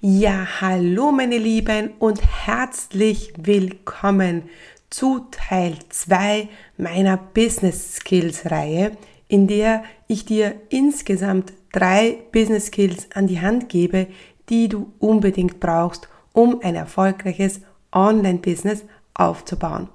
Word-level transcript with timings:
Ja, 0.00 0.60
hallo 0.60 1.10
meine 1.10 1.38
Lieben 1.38 1.90
und 1.98 2.20
herzlich 2.46 3.32
willkommen 3.36 4.44
zu 4.90 5.26
Teil 5.32 5.74
2 5.88 6.48
meiner 6.76 7.16
Business 7.16 7.96
Skills 7.96 8.48
Reihe, 8.48 8.92
in 9.26 9.48
der 9.48 9.82
ich 10.06 10.24
dir 10.24 10.54
insgesamt 10.68 11.52
drei 11.72 12.16
Business 12.30 12.66
Skills 12.66 13.08
an 13.12 13.26
die 13.26 13.40
Hand 13.40 13.68
gebe, 13.68 14.06
die 14.48 14.68
du 14.68 14.92
unbedingt 15.00 15.58
brauchst, 15.58 16.08
um 16.32 16.60
ein 16.62 16.76
erfolgreiches 16.76 17.62
Online-Business 17.90 18.84
aufzubauen. 19.14 19.88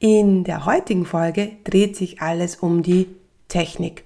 In 0.00 0.42
der 0.42 0.66
heutigen 0.66 1.06
Folge 1.06 1.52
dreht 1.62 1.94
sich 1.94 2.20
alles 2.20 2.56
um 2.56 2.82
die 2.82 3.06
Technik. 3.46 4.02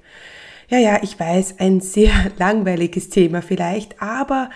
Ja, 0.69 0.79
ja, 0.79 1.01
ich 1.03 1.19
weiß, 1.19 1.61
ein 1.61 1.81
sehr 1.81 2.13
langweiliges 2.39 3.09
Thema 3.09 3.41
vielleicht, 3.41 4.03
aber 4.03 4.51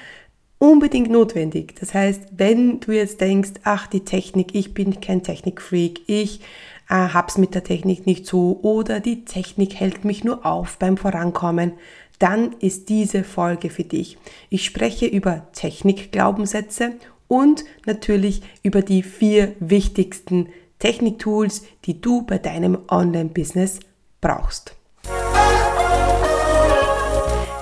unbedingt 0.64 1.10
notwendig. 1.10 1.76
Das 1.78 1.92
heißt, 1.92 2.22
wenn 2.36 2.80
du 2.80 2.92
jetzt 2.92 3.20
denkst, 3.20 3.52
ach, 3.64 3.86
die 3.86 4.04
Technik, 4.04 4.54
ich 4.54 4.72
bin 4.72 4.98
kein 5.00 5.22
Technikfreak, 5.22 6.00
ich 6.06 6.40
äh, 6.88 6.94
hab's 6.94 7.36
mit 7.36 7.54
der 7.54 7.64
Technik 7.64 8.06
nicht 8.06 8.24
so 8.26 8.60
oder 8.62 9.00
die 9.00 9.26
Technik 9.26 9.74
hält 9.74 10.06
mich 10.06 10.24
nur 10.24 10.46
auf 10.46 10.78
beim 10.78 10.96
Vorankommen, 10.96 11.72
dann 12.18 12.54
ist 12.60 12.88
diese 12.88 13.24
Folge 13.24 13.68
für 13.68 13.84
dich. 13.84 14.16
Ich 14.48 14.64
spreche 14.64 15.04
über 15.04 15.46
Technikglaubenssätze 15.52 16.92
und 17.28 17.64
natürlich 17.84 18.40
über 18.62 18.80
die 18.80 19.02
vier 19.02 19.54
wichtigsten 19.60 20.48
Techniktools, 20.78 21.64
die 21.84 22.00
du 22.00 22.22
bei 22.22 22.38
deinem 22.38 22.78
Online-Business 22.88 23.80
brauchst. 24.22 24.74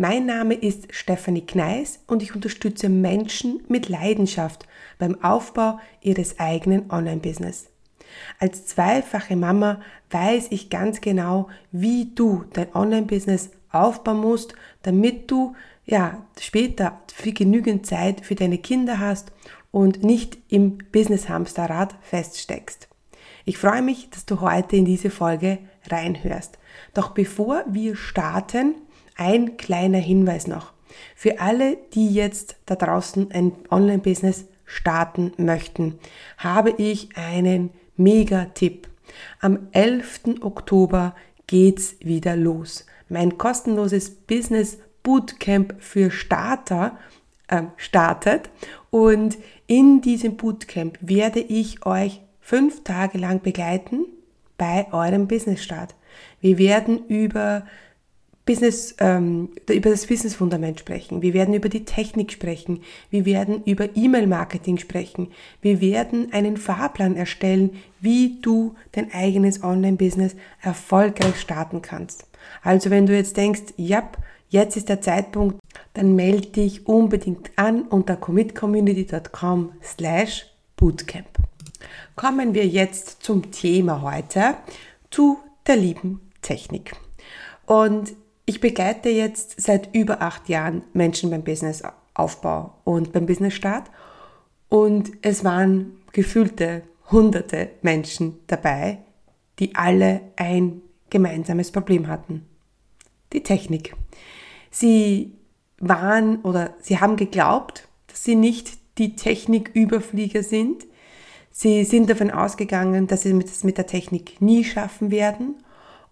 Mein 0.00 0.24
Name 0.24 0.54
ist 0.54 0.94
Stefanie 0.94 1.44
Kneis 1.44 2.00
und 2.06 2.22
ich 2.22 2.34
unterstütze 2.34 2.88
Menschen 2.88 3.60
mit 3.68 3.90
Leidenschaft 3.90 4.66
beim 4.98 5.22
Aufbau 5.22 5.78
ihres 6.00 6.38
eigenen 6.38 6.90
Online-Business. 6.90 7.66
Als 8.38 8.64
zweifache 8.64 9.36
Mama 9.36 9.82
weiß 10.08 10.46
ich 10.52 10.70
ganz 10.70 11.02
genau, 11.02 11.48
wie 11.70 12.14
du 12.14 12.46
dein 12.54 12.74
Online-Business 12.74 13.50
aufbauen 13.70 14.22
musst, 14.22 14.54
damit 14.80 15.30
du 15.30 15.54
ja 15.84 16.26
später 16.40 17.02
für 17.14 17.32
genügend 17.32 17.84
Zeit 17.84 18.24
für 18.24 18.36
deine 18.36 18.56
Kinder 18.56 19.00
hast 19.00 19.32
und 19.70 20.02
nicht 20.02 20.38
im 20.48 20.78
Business 20.92 21.28
Hamsterrad 21.28 21.94
feststeckst. 22.00 22.88
Ich 23.44 23.58
freue 23.58 23.82
mich, 23.82 24.08
dass 24.08 24.24
du 24.24 24.40
heute 24.40 24.76
in 24.76 24.86
diese 24.86 25.10
Folge 25.10 25.58
reinhörst. 25.90 26.58
Doch 26.94 27.10
bevor 27.10 27.64
wir 27.68 27.96
starten, 27.96 28.76
ein 29.16 29.56
kleiner 29.56 29.98
Hinweis 29.98 30.46
noch. 30.46 30.72
Für 31.14 31.40
alle, 31.40 31.76
die 31.94 32.12
jetzt 32.12 32.56
da 32.66 32.74
draußen 32.76 33.30
ein 33.32 33.52
Online-Business 33.70 34.46
starten 34.64 35.32
möchten, 35.36 35.98
habe 36.38 36.70
ich 36.70 37.16
einen 37.16 37.70
Mega-Tipp. 37.96 38.88
Am 39.40 39.68
11. 39.72 40.42
Oktober 40.42 41.14
geht's 41.46 41.96
wieder 42.00 42.36
los. 42.36 42.86
Mein 43.08 43.38
kostenloses 43.38 44.10
Business 44.10 44.78
Bootcamp 45.02 45.74
für 45.78 46.10
Starter 46.10 46.98
äh, 47.48 47.62
startet 47.76 48.50
und 48.90 49.38
in 49.66 50.00
diesem 50.00 50.36
Bootcamp 50.36 50.98
werde 51.00 51.40
ich 51.40 51.84
euch 51.86 52.20
fünf 52.40 52.84
Tage 52.84 53.18
lang 53.18 53.40
begleiten 53.42 54.06
bei 54.58 54.86
eurem 54.92 55.26
Business 55.26 55.62
Start. 55.62 55.94
Wir 56.40 56.58
werden 56.58 57.06
über 57.06 57.64
Business, 58.50 58.96
ähm, 58.98 59.50
über 59.70 59.90
das 59.90 60.06
Business-Fundament 60.06 60.80
sprechen. 60.80 61.22
Wir 61.22 61.34
werden 61.34 61.54
über 61.54 61.68
die 61.68 61.84
Technik 61.84 62.32
sprechen. 62.32 62.82
Wir 63.08 63.24
werden 63.24 63.62
über 63.62 63.94
E-Mail-Marketing 63.94 64.78
sprechen. 64.78 65.28
Wir 65.62 65.80
werden 65.80 66.32
einen 66.32 66.56
Fahrplan 66.56 67.14
erstellen, 67.14 67.76
wie 68.00 68.40
du 68.42 68.74
dein 68.90 69.14
eigenes 69.14 69.62
Online-Business 69.62 70.34
erfolgreich 70.60 71.38
starten 71.38 71.80
kannst. 71.80 72.26
Also 72.64 72.90
wenn 72.90 73.06
du 73.06 73.14
jetzt 73.14 73.36
denkst, 73.36 73.74
ja, 73.76 74.10
jetzt 74.48 74.76
ist 74.76 74.88
der 74.88 75.00
Zeitpunkt, 75.00 75.60
dann 75.94 76.16
melde 76.16 76.48
dich 76.48 76.88
unbedingt 76.88 77.52
an 77.54 77.82
unter 77.82 78.16
commitcommunity.com 78.16 79.74
slash 79.80 80.46
bootcamp. 80.74 81.38
Kommen 82.16 82.54
wir 82.54 82.66
jetzt 82.66 83.22
zum 83.22 83.52
Thema 83.52 84.02
heute, 84.02 84.56
zu 85.08 85.38
der 85.68 85.76
lieben 85.76 86.32
Technik. 86.42 86.96
Und 87.64 88.16
ich 88.50 88.60
begleite 88.60 89.10
jetzt 89.10 89.60
seit 89.60 89.94
über 89.94 90.22
acht 90.22 90.48
Jahren 90.48 90.82
Menschen 90.92 91.30
beim 91.30 91.44
Businessaufbau 91.44 92.74
und 92.82 93.12
beim 93.12 93.24
Businessstart 93.24 93.88
und 94.68 95.12
es 95.22 95.44
waren 95.44 95.92
gefühlte 96.10 96.82
hunderte 97.12 97.70
Menschen 97.82 98.40
dabei, 98.48 98.98
die 99.60 99.76
alle 99.76 100.22
ein 100.34 100.82
gemeinsames 101.10 101.70
Problem 101.70 102.08
hatten. 102.08 102.44
Die 103.32 103.44
Technik. 103.44 103.94
Sie 104.72 105.30
waren 105.78 106.42
oder 106.42 106.74
sie 106.80 106.98
haben 106.98 107.14
geglaubt, 107.14 107.86
dass 108.08 108.24
sie 108.24 108.34
nicht 108.34 108.78
die 108.98 109.14
Techniküberflieger 109.14 110.42
sind. 110.42 110.88
Sie 111.52 111.84
sind 111.84 112.10
davon 112.10 112.32
ausgegangen, 112.32 113.06
dass 113.06 113.22
sie 113.22 113.30
es 113.30 113.62
mit 113.62 113.78
der 113.78 113.86
Technik 113.86 114.42
nie 114.42 114.64
schaffen 114.64 115.12
werden 115.12 115.54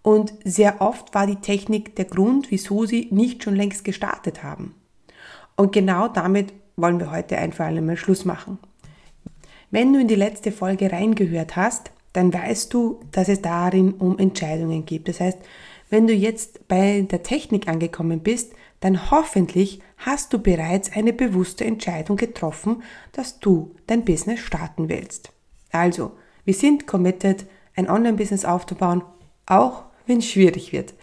und 0.09 0.33
sehr 0.43 0.81
oft 0.81 1.15
war 1.15 1.27
die 1.27 1.37
Technik 1.37 1.95
der 1.97 2.07
Grund, 2.07 2.51
wieso 2.51 2.87
sie 2.87 3.09
nicht 3.11 3.45
schon 3.45 3.55
längst 3.55 3.85
gestartet 3.85 4.43
haben. 4.43 4.75
Und 5.55 5.71
genau 5.71 6.09
damit 6.09 6.55
wollen 6.77 6.99
wir 6.99 7.11
heute 7.11 7.37
einfach 7.37 7.67
einmal 7.67 7.99
Schluss 7.99 8.25
machen. 8.25 8.59
Wenn 9.71 9.93
du 9.93 10.01
in 10.01 10.09
die 10.09 10.15
letzte 10.15 10.51
Folge 10.51 10.91
reingehört 10.91 11.57
hast, 11.57 11.91
dann 12.15 12.33
weißt 12.33 12.73
du, 12.73 13.01
dass 13.13 13.29
es 13.29 13.43
darin 13.43 13.93
um 13.99 14.19
Entscheidungen 14.19 14.87
geht. 14.87 15.09
Das 15.09 15.21
heißt, 15.21 15.41
wenn 15.91 16.07
du 16.07 16.15
jetzt 16.15 16.67
bei 16.69 17.03
der 17.03 17.23
Technik 17.23 17.69
angekommen 17.69 18.21
bist, 18.21 18.55
dann 18.81 19.11
hoffentlich 19.11 19.83
hast 19.99 20.33
du 20.33 20.39
bereits 20.39 20.91
eine 20.91 21.13
bewusste 21.13 21.67
Entscheidung 21.67 22.17
getroffen, 22.17 22.83
dass 23.13 23.41
du 23.41 23.75
dein 23.87 24.07
Business 24.07 24.41
starten 24.41 24.89
willst. 24.89 25.33
Also, 25.71 26.13
wir 26.47 26.55
sind 26.55 26.87
committed, 26.87 27.45
ein 27.77 27.91
Online-Business 27.91 28.47
aufzubauen, 28.47 29.03
auch 29.45 29.88
wenn 30.09 30.19
es 30.19 30.27
schwierig 30.27 30.73
wird. 30.73 30.95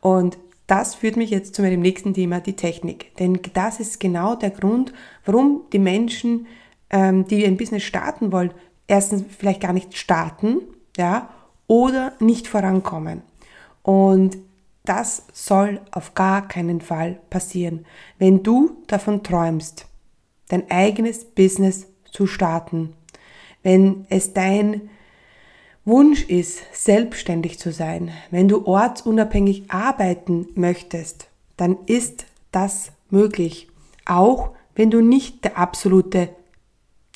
Und 0.00 0.38
das 0.66 0.94
führt 0.94 1.16
mich 1.16 1.30
jetzt 1.30 1.54
zu 1.54 1.62
meinem 1.62 1.80
nächsten 1.80 2.12
Thema, 2.12 2.40
die 2.40 2.54
Technik. 2.54 3.16
Denn 3.16 3.40
das 3.54 3.80
ist 3.80 4.00
genau 4.00 4.34
der 4.34 4.50
Grund, 4.50 4.92
warum 5.24 5.62
die 5.72 5.78
Menschen, 5.78 6.46
ähm, 6.90 7.26
die 7.26 7.44
ein 7.46 7.56
Business 7.56 7.84
starten 7.84 8.32
wollen, 8.32 8.52
erstens 8.86 9.24
vielleicht 9.36 9.62
gar 9.62 9.72
nicht 9.72 9.96
starten, 9.96 10.60
ja, 10.96 11.30
oder 11.66 12.12
nicht 12.20 12.48
vorankommen. 12.48 13.22
Und 13.82 14.36
das 14.84 15.24
soll 15.32 15.80
auf 15.90 16.14
gar 16.14 16.48
keinen 16.48 16.80
Fall 16.80 17.18
passieren. 17.30 17.86
Wenn 18.18 18.42
du 18.42 18.82
davon 18.86 19.22
träumst, 19.22 19.86
dein 20.48 20.70
eigenes 20.70 21.24
Business 21.24 21.86
zu 22.10 22.26
starten, 22.26 22.94
wenn 23.62 24.06
es 24.08 24.32
dein 24.32 24.88
Wunsch 25.88 26.24
ist, 26.24 26.60
selbstständig 26.72 27.58
zu 27.58 27.72
sein, 27.72 28.10
wenn 28.30 28.46
du 28.46 28.66
ortsunabhängig 28.66 29.70
arbeiten 29.70 30.48
möchtest, 30.54 31.28
dann 31.56 31.78
ist 31.86 32.26
das 32.52 32.92
möglich. 33.10 33.68
Auch 34.04 34.50
wenn 34.74 34.90
du 34.90 35.00
nicht 35.00 35.44
der 35.44 35.58
absolute 35.58 36.28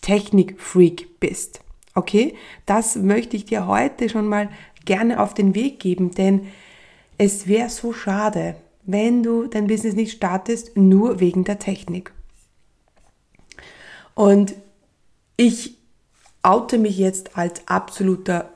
Technikfreak 0.00 1.20
bist. 1.20 1.60
Okay? 1.94 2.34
Das 2.66 2.96
möchte 2.96 3.36
ich 3.36 3.44
dir 3.44 3.66
heute 3.66 4.08
schon 4.08 4.26
mal 4.26 4.48
gerne 4.84 5.20
auf 5.20 5.34
den 5.34 5.54
Weg 5.54 5.78
geben, 5.78 6.10
denn 6.12 6.48
es 7.18 7.46
wäre 7.46 7.70
so 7.70 7.92
schade, 7.92 8.56
wenn 8.84 9.22
du 9.22 9.46
dein 9.46 9.68
Business 9.68 9.94
nicht 9.94 10.12
startest, 10.12 10.76
nur 10.76 11.20
wegen 11.20 11.44
der 11.44 11.58
Technik. 11.58 12.12
Und 14.14 14.54
ich 15.36 15.78
oute 16.42 16.78
mich 16.78 16.98
jetzt 16.98 17.36
als 17.38 17.66
absoluter 17.68 18.50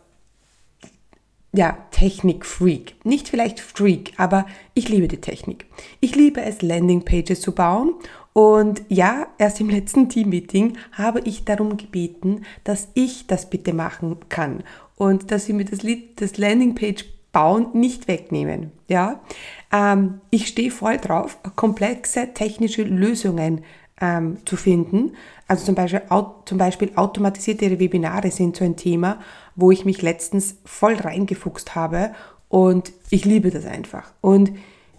ja, 1.57 1.79
Technik-Freak. 1.91 2.95
Nicht 3.05 3.29
vielleicht 3.29 3.61
Freak, 3.61 4.13
aber 4.19 4.47
ich 4.75 4.89
liebe 4.89 5.09
die 5.09 5.21
Technik. 5.21 5.67
Ich 6.01 6.15
liebe 6.15 6.43
es, 6.43 6.63
Landingpages 6.63 7.41
zu 7.41 7.53
bauen 7.53 7.95
Und 8.33 8.83
ja, 8.89 9.29
erst 9.39 9.61
im 9.61 9.71
letzten 9.71 10.11
Teammeeting 10.11 10.77
habe 10.93 11.21
ich 11.21 11.45
darum 11.45 11.79
gebeten, 11.79 12.43
dass 12.65 12.89
ich 12.93 13.27
das 13.27 13.49
bitte 13.49 13.73
machen 13.73 14.19
kann 14.29 14.63
und 14.97 15.31
dass 15.31 15.47
sie 15.47 15.55
mir 15.55 15.65
das, 15.65 15.81
das 16.17 16.37
Landingpage 16.37 17.07
bauen 17.33 17.69
nicht 17.73 18.09
wegnehmen. 18.09 18.73
Ja, 18.89 19.21
ähm, 19.73 20.21
ich 20.31 20.49
stehe 20.49 20.71
voll 20.71 20.99
drauf, 20.99 21.39
komplexe 21.55 22.35
technische 22.35 22.83
Lösungen 22.83 23.63
ähm, 24.01 24.39
zu 24.45 24.57
finden. 24.57 25.13
Also 25.49 25.65
zum 25.65 25.75
Beispiel, 25.75 26.03
zum 26.45 26.59
Beispiel 26.59 26.93
automatisierte 26.97 27.79
Webinare 27.79 28.31
sind 28.31 28.57
so 28.57 28.65
ein 28.65 28.77
Thema, 28.77 29.19
wo 29.57 29.71
ich 29.71 29.85
mich 29.85 30.03
letztens 30.03 30.59
voll 30.65 30.95
reingefuchst 30.95 31.75
habe 31.75 32.13
und 32.49 32.93
ich 33.11 33.25
liebe 33.25 33.51
das 33.51 33.65
einfach. 33.67 34.13
Und 34.21 34.53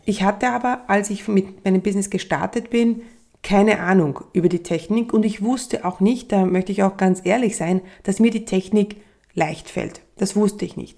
ich 0.06 0.24
hatte 0.24 0.50
aber, 0.50 0.82
als 0.88 1.10
ich 1.10 1.28
mit 1.28 1.64
meinem 1.64 1.82
Business 1.82 2.10
gestartet 2.10 2.70
bin, 2.70 3.02
keine 3.44 3.80
Ahnung 3.80 4.22
über 4.34 4.50
die 4.50 4.64
Technik 4.64 5.14
und 5.14 5.24
ich 5.24 5.42
wusste 5.42 5.86
auch 5.86 6.00
nicht, 6.00 6.32
da 6.32 6.46
möchte 6.46 6.72
ich 6.72 6.84
auch 6.84 6.98
ganz 6.98 7.22
ehrlich 7.24 7.56
sein, 7.56 7.82
dass 8.04 8.20
mir 8.20 8.32
die 8.32 8.46
Technik 8.46 8.98
leicht 9.34 9.70
fällt. 9.70 10.02
Das 10.18 10.36
wusste 10.36 10.66
ich 10.66 10.76
nicht. 10.76 10.98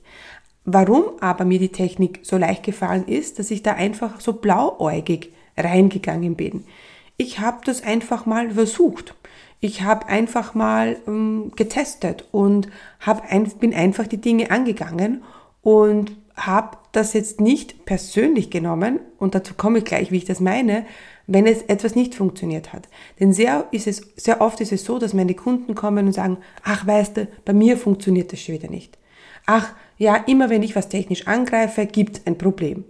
Warum 0.66 1.04
aber 1.20 1.46
mir 1.46 1.60
die 1.60 1.72
Technik 1.72 2.20
so 2.24 2.38
leicht 2.38 2.64
gefallen 2.64 3.08
ist, 3.08 3.40
dass 3.40 3.52
ich 3.52 3.64
da 3.64 3.74
einfach 3.74 4.20
so 4.22 4.34
blauäugig 4.34 5.32
reingegangen 5.58 6.36
bin. 6.36 6.64
Ich 7.18 7.40
habe 7.40 7.60
das 7.66 7.84
einfach 7.84 8.26
mal 8.26 8.52
versucht. 8.52 9.14
Ich 9.60 9.82
habe 9.82 10.08
einfach 10.08 10.54
mal 10.54 10.98
ähm, 11.08 11.52
getestet 11.56 12.26
und 12.32 12.70
hab 13.00 13.30
ein, 13.32 13.44
bin 13.60 13.74
einfach 13.74 14.08
die 14.08 14.22
Dinge 14.22 14.52
angegangen 14.52 15.24
und 15.62 16.16
habe 16.36 16.78
das 16.94 17.14
jetzt 17.14 17.42
nicht 17.42 17.86
persönlich 17.86 18.50
genommen 18.50 19.00
und 19.18 19.36
dazu 19.36 19.54
komme 19.54 19.80
ich 19.80 19.86
gleich, 19.86 20.12
wie 20.12 20.18
ich 20.18 20.26
das 20.26 20.40
meine, 20.40 20.86
wenn 21.28 21.46
es 21.46 21.62
etwas 21.64 21.96
nicht 21.96 22.16
funktioniert 22.16 22.74
hat. 22.74 22.88
Denn 23.20 23.34
sehr, 23.34 23.68
ist 23.72 23.88
es, 23.88 24.02
sehr 24.16 24.42
oft 24.42 24.62
ist 24.62 24.72
es 24.72 24.86
so, 24.86 24.98
dass 24.98 25.14
meine 25.14 25.36
Kunden 25.36 25.76
kommen 25.76 26.08
und 26.08 26.14
sagen, 26.14 26.38
ach 26.64 26.88
weißt 26.88 27.18
du, 27.18 27.28
bei 27.46 27.54
mir 27.54 27.78
funktioniert 27.78 28.32
das 28.32 28.42
schon 28.42 28.56
wieder 28.56 28.70
nicht. 28.70 28.98
Ach 29.46 29.74
ja, 29.98 30.16
immer 30.16 30.50
wenn 30.50 30.64
ich 30.64 30.76
was 30.76 30.90
technisch 30.90 31.28
angreife, 31.28 31.86
gibt 31.86 32.20
es 32.20 32.28
ein 32.28 32.38
Problem. 32.38 32.86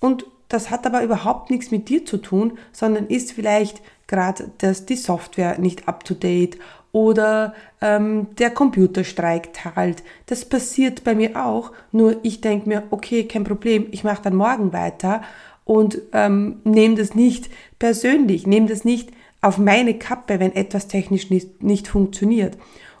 Und 0.00 0.24
das 0.48 0.70
hat 0.70 0.86
aber 0.86 1.02
überhaupt 1.02 1.50
nichts 1.50 1.70
mit 1.70 1.88
dir 1.88 2.04
zu 2.04 2.18
tun, 2.18 2.58
sondern 2.72 3.06
ist 3.06 3.32
vielleicht 3.32 3.82
gerade, 4.06 4.50
dass 4.58 4.86
die 4.86 4.96
Software 4.96 5.58
nicht 5.58 5.88
up-to-date 5.88 6.58
oder 6.92 7.54
ähm, 7.80 8.28
der 8.38 8.50
Computer 8.50 9.02
streikt 9.02 9.64
halt. 9.64 10.04
Das 10.26 10.44
passiert 10.44 11.02
bei 11.02 11.14
mir 11.14 11.44
auch, 11.44 11.72
nur 11.90 12.16
ich 12.22 12.40
denke 12.40 12.68
mir, 12.68 12.84
okay, 12.90 13.24
kein 13.24 13.44
Problem, 13.44 13.88
ich 13.90 14.04
mache 14.04 14.22
dann 14.22 14.36
morgen 14.36 14.72
weiter 14.72 15.22
und 15.64 16.00
ähm, 16.12 16.60
nehme 16.64 16.94
das 16.94 17.14
nicht 17.14 17.50
persönlich, 17.78 18.46
nehme 18.46 18.68
das 18.68 18.84
nicht 18.84 19.10
auf 19.40 19.58
meine 19.58 19.94
Kappe, 19.94 20.40
wenn 20.40 20.54
etwas 20.54 20.86
technisch 20.86 21.30
nicht, 21.30 21.62
nicht 21.62 21.88
funktioniert. 21.88 22.56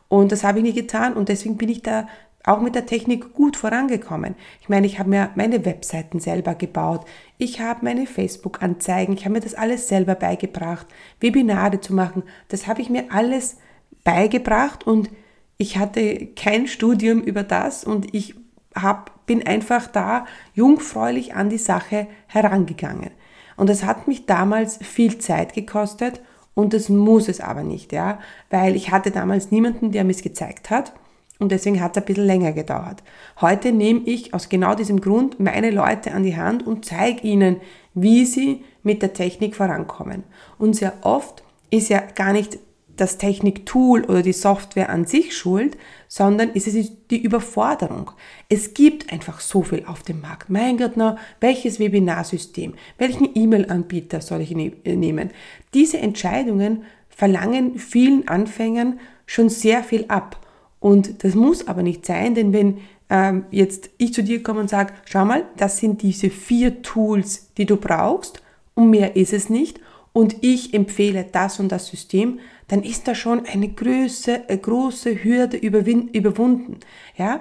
Und 0.08 0.32
das 0.32 0.44
habe 0.44 0.58
ich 0.58 0.64
nie 0.64 0.72
getan 0.72 1.14
und 1.14 1.28
deswegen 1.28 1.56
bin 1.56 1.68
ich 1.68 1.82
da 1.82 2.08
auch 2.44 2.60
mit 2.60 2.74
der 2.74 2.86
Technik 2.86 3.32
gut 3.32 3.56
vorangekommen. 3.56 4.34
Ich 4.60 4.68
meine, 4.68 4.86
ich 4.86 4.98
habe 4.98 5.08
mir 5.08 5.30
meine 5.34 5.64
Webseiten 5.64 6.20
selber 6.20 6.54
gebaut, 6.54 7.06
ich 7.38 7.60
habe 7.60 7.84
meine 7.84 8.06
Facebook-Anzeigen, 8.06 9.14
ich 9.14 9.24
habe 9.24 9.32
mir 9.32 9.40
das 9.40 9.54
alles 9.54 9.88
selber 9.88 10.14
beigebracht, 10.14 10.86
Webinare 11.20 11.80
zu 11.80 11.94
machen, 11.94 12.22
das 12.48 12.66
habe 12.66 12.82
ich 12.82 12.90
mir 12.90 13.06
alles 13.10 13.56
beigebracht 14.04 14.86
und 14.86 15.10
ich 15.56 15.78
hatte 15.78 16.26
kein 16.36 16.66
Studium 16.66 17.22
über 17.22 17.42
das 17.42 17.84
und 17.84 18.14
ich 18.14 18.34
hab, 18.74 19.24
bin 19.26 19.46
einfach 19.46 19.86
da 19.86 20.26
jungfräulich 20.52 21.34
an 21.34 21.48
die 21.48 21.58
Sache 21.58 22.08
herangegangen. 22.26 23.10
Und 23.56 23.70
es 23.70 23.84
hat 23.84 24.08
mich 24.08 24.26
damals 24.26 24.78
viel 24.78 25.18
Zeit 25.18 25.54
gekostet 25.54 26.20
und 26.54 26.74
das 26.74 26.88
muss 26.88 27.28
es 27.28 27.40
aber 27.40 27.62
nicht, 27.62 27.92
ja, 27.92 28.18
weil 28.50 28.76
ich 28.76 28.90
hatte 28.90 29.12
damals 29.12 29.50
niemanden, 29.50 29.92
der 29.92 30.04
mir 30.04 30.10
es 30.10 30.22
gezeigt 30.22 30.70
hat 30.70 30.92
und 31.38 31.50
deswegen 31.50 31.80
hat 31.80 31.96
es 31.96 32.02
ein 32.02 32.06
bisschen 32.06 32.26
länger 32.26 32.52
gedauert. 32.52 33.02
Heute 33.40 33.72
nehme 33.72 34.00
ich 34.04 34.34
aus 34.34 34.48
genau 34.48 34.74
diesem 34.74 35.00
Grund 35.00 35.40
meine 35.40 35.70
Leute 35.70 36.12
an 36.12 36.22
die 36.22 36.36
Hand 36.36 36.66
und 36.66 36.84
zeige 36.84 37.22
ihnen, 37.26 37.56
wie 37.94 38.24
sie 38.24 38.64
mit 38.82 39.02
der 39.02 39.12
Technik 39.12 39.56
vorankommen. 39.56 40.24
Und 40.58 40.76
sehr 40.76 40.92
oft 41.02 41.42
ist 41.70 41.88
ja 41.88 42.02
gar 42.14 42.32
nicht 42.32 42.58
das 42.96 43.18
Techniktool 43.18 44.04
oder 44.04 44.22
die 44.22 44.32
Software 44.32 44.88
an 44.90 45.04
sich 45.04 45.36
schuld, 45.36 45.76
sondern 46.06 46.50
ist 46.50 46.68
es 46.68 46.92
die 47.10 47.20
Überforderung. 47.20 48.12
Es 48.48 48.74
gibt 48.74 49.12
einfach 49.12 49.40
so 49.40 49.62
viel 49.62 49.84
auf 49.86 50.02
dem 50.02 50.20
Markt. 50.20 50.48
Mein 50.50 50.76
Gott, 50.76 50.92
na, 50.94 51.16
welches 51.40 51.80
Webinarsystem, 51.80 52.74
welchen 52.98 53.28
E-Mail-Anbieter 53.34 54.20
soll 54.20 54.42
ich 54.42 54.52
ne-, 54.52 54.74
nehmen? 54.84 55.30
Diese 55.72 55.98
Entscheidungen 55.98 56.84
verlangen 57.08 57.78
vielen 57.78 58.28
Anfängern 58.28 59.00
schon 59.26 59.48
sehr 59.48 59.82
viel 59.82 60.04
ab. 60.08 60.43
Und 60.84 61.24
das 61.24 61.34
muss 61.34 61.66
aber 61.66 61.82
nicht 61.82 62.04
sein, 62.04 62.34
denn 62.34 62.52
wenn 62.52 62.76
ähm, 63.08 63.46
jetzt 63.50 63.88
ich 63.96 64.12
zu 64.12 64.22
dir 64.22 64.42
komme 64.42 64.60
und 64.60 64.68
sage, 64.68 64.92
schau 65.06 65.24
mal, 65.24 65.44
das 65.56 65.78
sind 65.78 66.02
diese 66.02 66.28
vier 66.28 66.82
Tools, 66.82 67.54
die 67.56 67.64
du 67.64 67.78
brauchst 67.78 68.42
und 68.74 68.90
mehr 68.90 69.16
ist 69.16 69.32
es 69.32 69.48
nicht 69.48 69.80
und 70.12 70.36
ich 70.42 70.74
empfehle 70.74 71.24
das 71.32 71.58
und 71.58 71.72
das 71.72 71.86
System, 71.86 72.38
dann 72.68 72.82
ist 72.82 73.08
da 73.08 73.14
schon 73.14 73.46
eine 73.46 73.70
große, 73.70 74.42
eine 74.46 74.58
große 74.58 75.24
Hürde 75.24 75.56
überwunden. 75.56 76.80
Ja? 77.16 77.40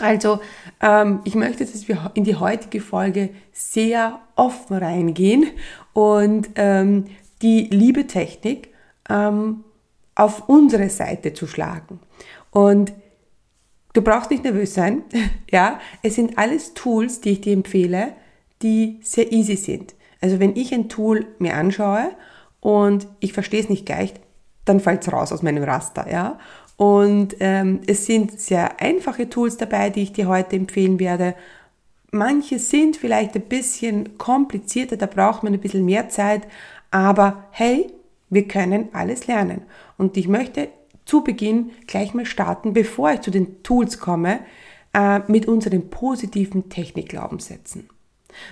Also 0.00 0.38
ähm, 0.80 1.22
ich 1.24 1.34
möchte, 1.34 1.66
dass 1.66 1.88
wir 1.88 2.12
in 2.14 2.22
die 2.22 2.36
heutige 2.36 2.80
Folge 2.80 3.30
sehr 3.52 4.20
offen 4.36 4.76
reingehen 4.76 5.48
und 5.94 6.50
ähm, 6.54 7.06
die 7.42 7.64
liebe 7.72 8.06
Technik 8.06 8.68
ähm, 9.10 9.64
auf 10.16 10.48
unsere 10.48 10.88
Seite 10.90 11.34
zu 11.34 11.46
schlagen. 11.48 12.00
Und 12.56 12.94
du 13.92 14.00
brauchst 14.00 14.30
nicht 14.30 14.42
nervös 14.42 14.72
sein. 14.72 15.02
ja, 15.50 15.78
es 16.02 16.14
sind 16.14 16.38
alles 16.38 16.72
Tools, 16.72 17.20
die 17.20 17.32
ich 17.32 17.42
dir 17.42 17.52
empfehle, 17.52 18.14
die 18.62 18.98
sehr 19.02 19.30
easy 19.30 19.56
sind. 19.56 19.94
Also 20.22 20.40
wenn 20.40 20.56
ich 20.56 20.72
ein 20.72 20.88
Tool 20.88 21.26
mir 21.38 21.54
anschaue 21.54 22.12
und 22.60 23.08
ich 23.20 23.34
verstehe 23.34 23.60
es 23.60 23.68
nicht 23.68 23.84
gleich, 23.84 24.14
dann 24.64 24.80
fällt 24.80 25.02
es 25.02 25.12
raus 25.12 25.32
aus 25.32 25.42
meinem 25.42 25.64
Raster. 25.64 26.10
Ja? 26.10 26.38
Und 26.78 27.36
ähm, 27.40 27.82
es 27.86 28.06
sind 28.06 28.40
sehr 28.40 28.80
einfache 28.80 29.28
Tools 29.28 29.58
dabei, 29.58 29.90
die 29.90 30.04
ich 30.04 30.14
dir 30.14 30.26
heute 30.26 30.56
empfehlen 30.56 30.98
werde. 30.98 31.34
Manche 32.10 32.58
sind 32.58 32.96
vielleicht 32.96 33.34
ein 33.34 33.42
bisschen 33.42 34.16
komplizierter, 34.16 34.96
da 34.96 35.04
braucht 35.04 35.42
man 35.42 35.52
ein 35.52 35.60
bisschen 35.60 35.84
mehr 35.84 36.08
Zeit, 36.08 36.48
aber 36.90 37.44
hey, 37.50 37.92
wir 38.30 38.48
können 38.48 38.88
alles 38.94 39.26
lernen. 39.26 39.60
Und 39.98 40.16
ich 40.16 40.26
möchte 40.26 40.70
zu 41.06 41.24
Beginn 41.24 41.70
gleich 41.86 42.12
mal 42.12 42.26
starten, 42.26 42.74
bevor 42.74 43.12
ich 43.12 43.22
zu 43.22 43.30
den 43.30 43.62
Tools 43.62 43.98
komme, 43.98 44.40
äh, 44.92 45.20
mit 45.28 45.46
unseren 45.48 45.88
positiven 45.88 46.68
Technikglaubenssätzen. 46.68 47.88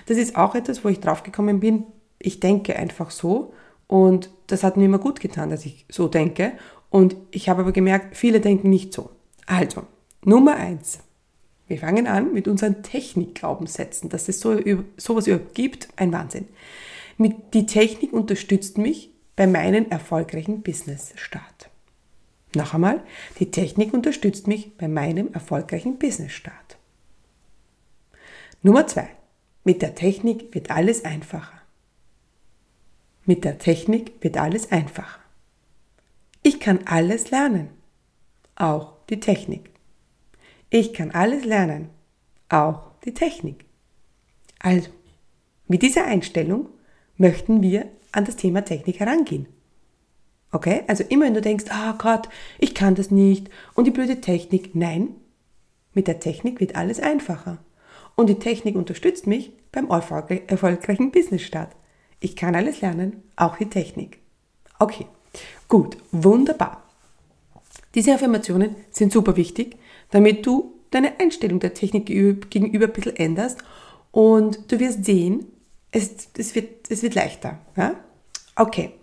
Das 0.07 0.17
ist 0.17 0.35
auch 0.35 0.55
etwas, 0.55 0.83
wo 0.83 0.89
ich 0.89 0.99
draufgekommen 0.99 1.59
bin, 1.59 1.83
ich 2.17 2.39
denke 2.39 2.75
einfach 2.75 3.11
so 3.11 3.53
und 3.87 4.31
das 4.47 4.63
hat 4.63 4.77
mir 4.77 4.85
immer 4.85 4.99
gut 4.99 5.19
getan, 5.19 5.49
dass 5.49 5.65
ich 5.65 5.85
so 5.89 6.07
denke 6.07 6.53
und 6.89 7.15
ich 7.31 7.49
habe 7.49 7.61
aber 7.61 7.71
gemerkt, 7.71 8.17
viele 8.17 8.39
denken 8.39 8.69
nicht 8.69 8.93
so. 8.93 9.11
Also, 9.45 9.83
Nummer 10.23 10.55
eins. 10.55 10.99
Wir 11.67 11.77
fangen 11.77 12.07
an 12.07 12.33
mit 12.33 12.47
unseren 12.47 12.83
Technikglaubenssätzen, 12.83 14.09
dass 14.09 14.29
es 14.29 14.39
so, 14.39 14.59
sowas 14.97 15.27
überhaupt 15.27 15.55
gibt, 15.55 15.89
ein 15.95 16.11
Wahnsinn. 16.11 16.47
Die 17.17 17.65
Technik 17.65 18.13
unterstützt 18.13 18.77
mich 18.77 19.11
bei 19.35 19.47
meinem 19.47 19.89
erfolgreichen 19.89 20.61
Business-Start. 20.61 21.69
Noch 22.55 22.73
einmal, 22.73 23.03
die 23.39 23.51
Technik 23.51 23.93
unterstützt 23.93 24.47
mich 24.47 24.77
bei 24.77 24.87
meinem 24.87 25.33
erfolgreichen 25.33 25.99
Business-Start. 25.99 26.77
Nummer 28.61 28.87
zwei. 28.87 29.09
Mit 29.63 29.81
der 29.81 29.95
Technik 29.95 30.53
wird 30.53 30.71
alles 30.71 31.03
einfacher. 31.05 31.61
Mit 33.25 33.43
der 33.43 33.57
Technik 33.57 34.23
wird 34.23 34.37
alles 34.37 34.71
einfacher. 34.71 35.19
Ich 36.43 36.59
kann 36.59 36.85
alles 36.85 37.31
lernen, 37.31 37.69
auch 38.55 38.93
die 39.09 39.19
Technik. 39.19 39.71
Ich 40.69 40.93
kann 40.93 41.11
alles 41.11 41.45
lernen, 41.45 41.89
auch 42.49 42.91
die 43.03 43.13
Technik. 43.13 43.65
Also, 44.59 44.91
mit 45.67 45.81
dieser 45.81 46.05
Einstellung 46.05 46.69
möchten 47.17 47.63
wir 47.63 47.89
an 48.11 48.25
das 48.25 48.35
Thema 48.35 48.63
Technik 48.63 48.99
herangehen. 48.99 49.47
Okay? 50.55 50.83
Also 50.87 51.03
immer 51.09 51.25
wenn 51.25 51.33
du 51.33 51.41
denkst, 51.41 51.65
ah 51.67 51.91
oh 51.91 51.97
Gott, 51.97 52.29
ich 52.59 52.73
kann 52.73 52.95
das 52.95 53.11
nicht 53.11 53.49
und 53.73 53.87
die 53.87 53.91
blöde 53.91 54.21
Technik. 54.21 54.73
Nein, 54.73 55.09
mit 55.93 56.07
der 56.07 56.21
Technik 56.21 56.61
wird 56.61 56.77
alles 56.77 57.01
einfacher. 57.01 57.57
Und 58.15 58.29
die 58.29 58.39
Technik 58.39 58.77
unterstützt 58.77 59.27
mich 59.27 59.51
beim 59.73 59.89
erfolgreichen 59.89 61.11
Businessstart. 61.11 61.75
Ich 62.21 62.37
kann 62.37 62.55
alles 62.55 62.79
lernen, 62.79 63.21
auch 63.35 63.57
die 63.57 63.69
Technik. 63.69 64.19
Okay, 64.79 65.07
gut, 65.67 65.97
wunderbar. 66.13 66.83
Diese 67.93 68.13
Affirmationen 68.13 68.77
sind 68.91 69.11
super 69.11 69.35
wichtig, 69.35 69.75
damit 70.11 70.45
du 70.45 70.73
deine 70.91 71.19
Einstellung 71.19 71.59
der 71.59 71.73
Technik 71.73 72.05
gegenüber 72.05 72.85
ein 72.85 72.93
bisschen 72.93 73.17
änderst 73.17 73.57
und 74.11 74.71
du 74.71 74.79
wirst 74.79 75.03
sehen, 75.03 75.47
es, 75.91 76.29
es, 76.37 76.55
wird, 76.55 76.89
es 76.89 77.03
wird 77.03 77.15
leichter. 77.15 77.59
Ja? 77.75 77.95
Okay, 78.55 78.93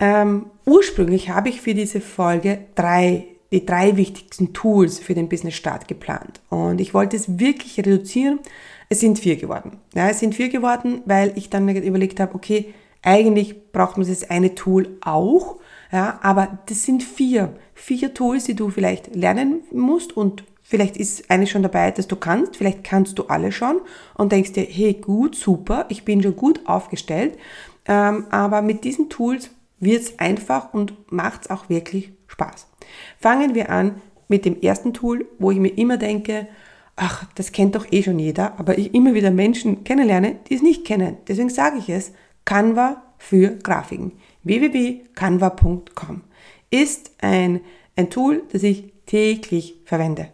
Ähm, 0.00 0.46
ursprünglich 0.64 1.28
habe 1.28 1.50
ich 1.50 1.60
für 1.60 1.74
diese 1.74 2.00
Folge 2.00 2.58
drei, 2.74 3.26
die 3.52 3.66
drei 3.66 3.96
wichtigsten 3.96 4.54
Tools 4.54 4.98
für 4.98 5.14
den 5.14 5.28
Business 5.28 5.54
Start 5.54 5.86
geplant. 5.86 6.40
Und 6.48 6.80
ich 6.80 6.94
wollte 6.94 7.16
es 7.16 7.38
wirklich 7.38 7.78
reduzieren. 7.78 8.40
Es 8.88 9.00
sind 9.00 9.18
vier 9.18 9.36
geworden. 9.36 9.76
Ja, 9.94 10.08
es 10.08 10.18
sind 10.18 10.34
vier 10.34 10.48
geworden, 10.48 11.02
weil 11.04 11.32
ich 11.36 11.50
dann 11.50 11.68
überlegt 11.68 12.18
habe, 12.18 12.34
okay, 12.34 12.74
eigentlich 13.02 13.72
braucht 13.72 13.98
man 13.98 14.08
das 14.08 14.28
eine 14.28 14.54
Tool 14.54 14.88
auch. 15.02 15.56
Ja, 15.92 16.18
aber 16.22 16.58
das 16.66 16.84
sind 16.84 17.02
vier, 17.02 17.54
vier 17.74 18.14
Tools, 18.14 18.44
die 18.44 18.54
du 18.54 18.70
vielleicht 18.70 19.14
lernen 19.14 19.60
musst 19.70 20.16
und 20.16 20.44
Vielleicht 20.62 20.96
ist 20.98 21.32
eine 21.32 21.48
schon 21.48 21.64
dabei, 21.64 21.90
dass 21.90 22.06
du 22.06 22.14
kannst, 22.14 22.54
vielleicht 22.54 22.84
kannst 22.84 23.18
du 23.18 23.24
alle 23.24 23.50
schon 23.50 23.80
und 24.14 24.30
denkst 24.30 24.52
dir, 24.52 24.62
hey, 24.62 24.94
gut, 24.94 25.34
super, 25.34 25.86
ich 25.88 26.04
bin 26.04 26.22
schon 26.22 26.36
gut 26.36 26.60
aufgestellt. 26.64 27.36
Ähm, 27.88 28.26
aber 28.30 28.62
mit 28.62 28.84
diesen 28.84 29.08
Tools 29.08 29.50
wird 29.80 30.02
es 30.02 30.18
einfach 30.18 30.72
und 30.72 31.10
macht 31.10 31.42
es 31.42 31.50
auch 31.50 31.68
wirklich 31.68 32.12
Spaß. 32.26 32.68
Fangen 33.18 33.54
wir 33.54 33.70
an 33.70 34.00
mit 34.28 34.44
dem 34.44 34.60
ersten 34.60 34.94
Tool, 34.94 35.26
wo 35.38 35.50
ich 35.50 35.58
mir 35.58 35.76
immer 35.76 35.96
denke, 35.96 36.46
ach, 36.96 37.24
das 37.34 37.52
kennt 37.52 37.74
doch 37.74 37.86
eh 37.90 38.02
schon 38.02 38.18
jeder, 38.18 38.58
aber 38.58 38.78
ich 38.78 38.94
immer 38.94 39.14
wieder 39.14 39.30
Menschen 39.30 39.84
kennenlerne, 39.84 40.36
die 40.48 40.54
es 40.54 40.62
nicht 40.62 40.84
kennen. 40.84 41.16
Deswegen 41.26 41.48
sage 41.48 41.78
ich 41.78 41.88
es, 41.88 42.12
Canva 42.44 43.02
für 43.18 43.56
Grafiken. 43.56 44.12
www.canva.com 44.44 46.22
ist 46.70 47.10
ein, 47.20 47.60
ein 47.96 48.10
Tool, 48.10 48.44
das 48.52 48.62
ich 48.62 48.92
täglich 49.06 49.76
verwende. 49.84 50.28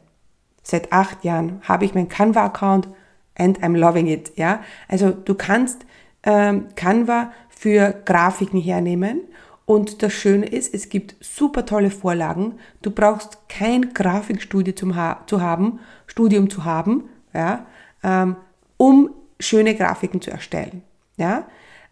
Seit 0.62 0.92
acht 0.92 1.24
Jahren 1.24 1.60
habe 1.62 1.84
ich 1.84 1.94
meinen 1.94 2.08
Canva-Account 2.08 2.88
and 3.36 3.62
I'm 3.62 3.76
loving 3.76 4.06
it. 4.06 4.32
Ja, 4.36 4.62
also 4.88 5.10
du 5.10 5.34
kannst 5.34 5.86
ähm, 6.24 6.66
Canva 6.74 7.32
für 7.56 7.94
Grafiken 8.04 8.60
hernehmen 8.60 9.22
und 9.66 10.02
das 10.04 10.12
Schöne 10.12 10.46
ist, 10.46 10.72
es 10.72 10.88
gibt 10.88 11.16
super 11.20 11.66
tolle 11.66 11.90
Vorlagen. 11.90 12.54
Du 12.82 12.92
brauchst 12.92 13.48
kein 13.48 13.92
ha 13.98 15.22
zu 15.26 15.40
haben, 15.42 15.80
Studium 16.06 16.48
zu 16.48 16.64
haben, 16.64 17.04
ja, 17.34 17.66
ähm, 18.04 18.36
um 18.76 19.10
schöne 19.40 19.74
Grafiken 19.74 20.20
zu 20.20 20.30
erstellen. 20.30 20.82
Ja, 21.16 21.46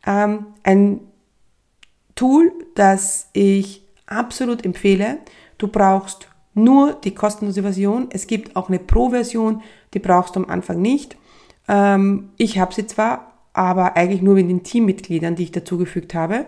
ähm, 0.07 0.47
ein 0.63 1.01
Tool, 2.15 2.53
das 2.77 3.29
ich 3.33 3.83
absolut 4.07 4.65
empfehle. 4.65 5.19
Du 5.59 5.67
brauchst 5.67 6.29
nur 6.55 6.93
die 6.93 7.15
kostenlose 7.15 7.63
Version. 7.63 8.07
Es 8.11 8.29
gibt 8.29 8.55
auch 8.55 8.69
eine 8.69 8.79
Pro-Version, 8.79 9.63
die 9.95 9.99
brauchst 9.99 10.37
du 10.37 10.41
am 10.41 10.49
Anfang 10.49 10.81
nicht. 10.81 11.17
Ähm, 11.67 12.31
ich 12.37 12.61
habe 12.61 12.73
sie 12.73 12.87
zwar, 12.87 13.33
aber 13.55 13.97
eigentlich 13.97 14.21
nur 14.21 14.35
mit 14.35 14.51
den 14.51 14.65
Teammitgliedern, 14.65 15.37
die 15.37 15.45
ich 15.45 15.53
dazugefügt 15.53 16.13
habe. 16.13 16.45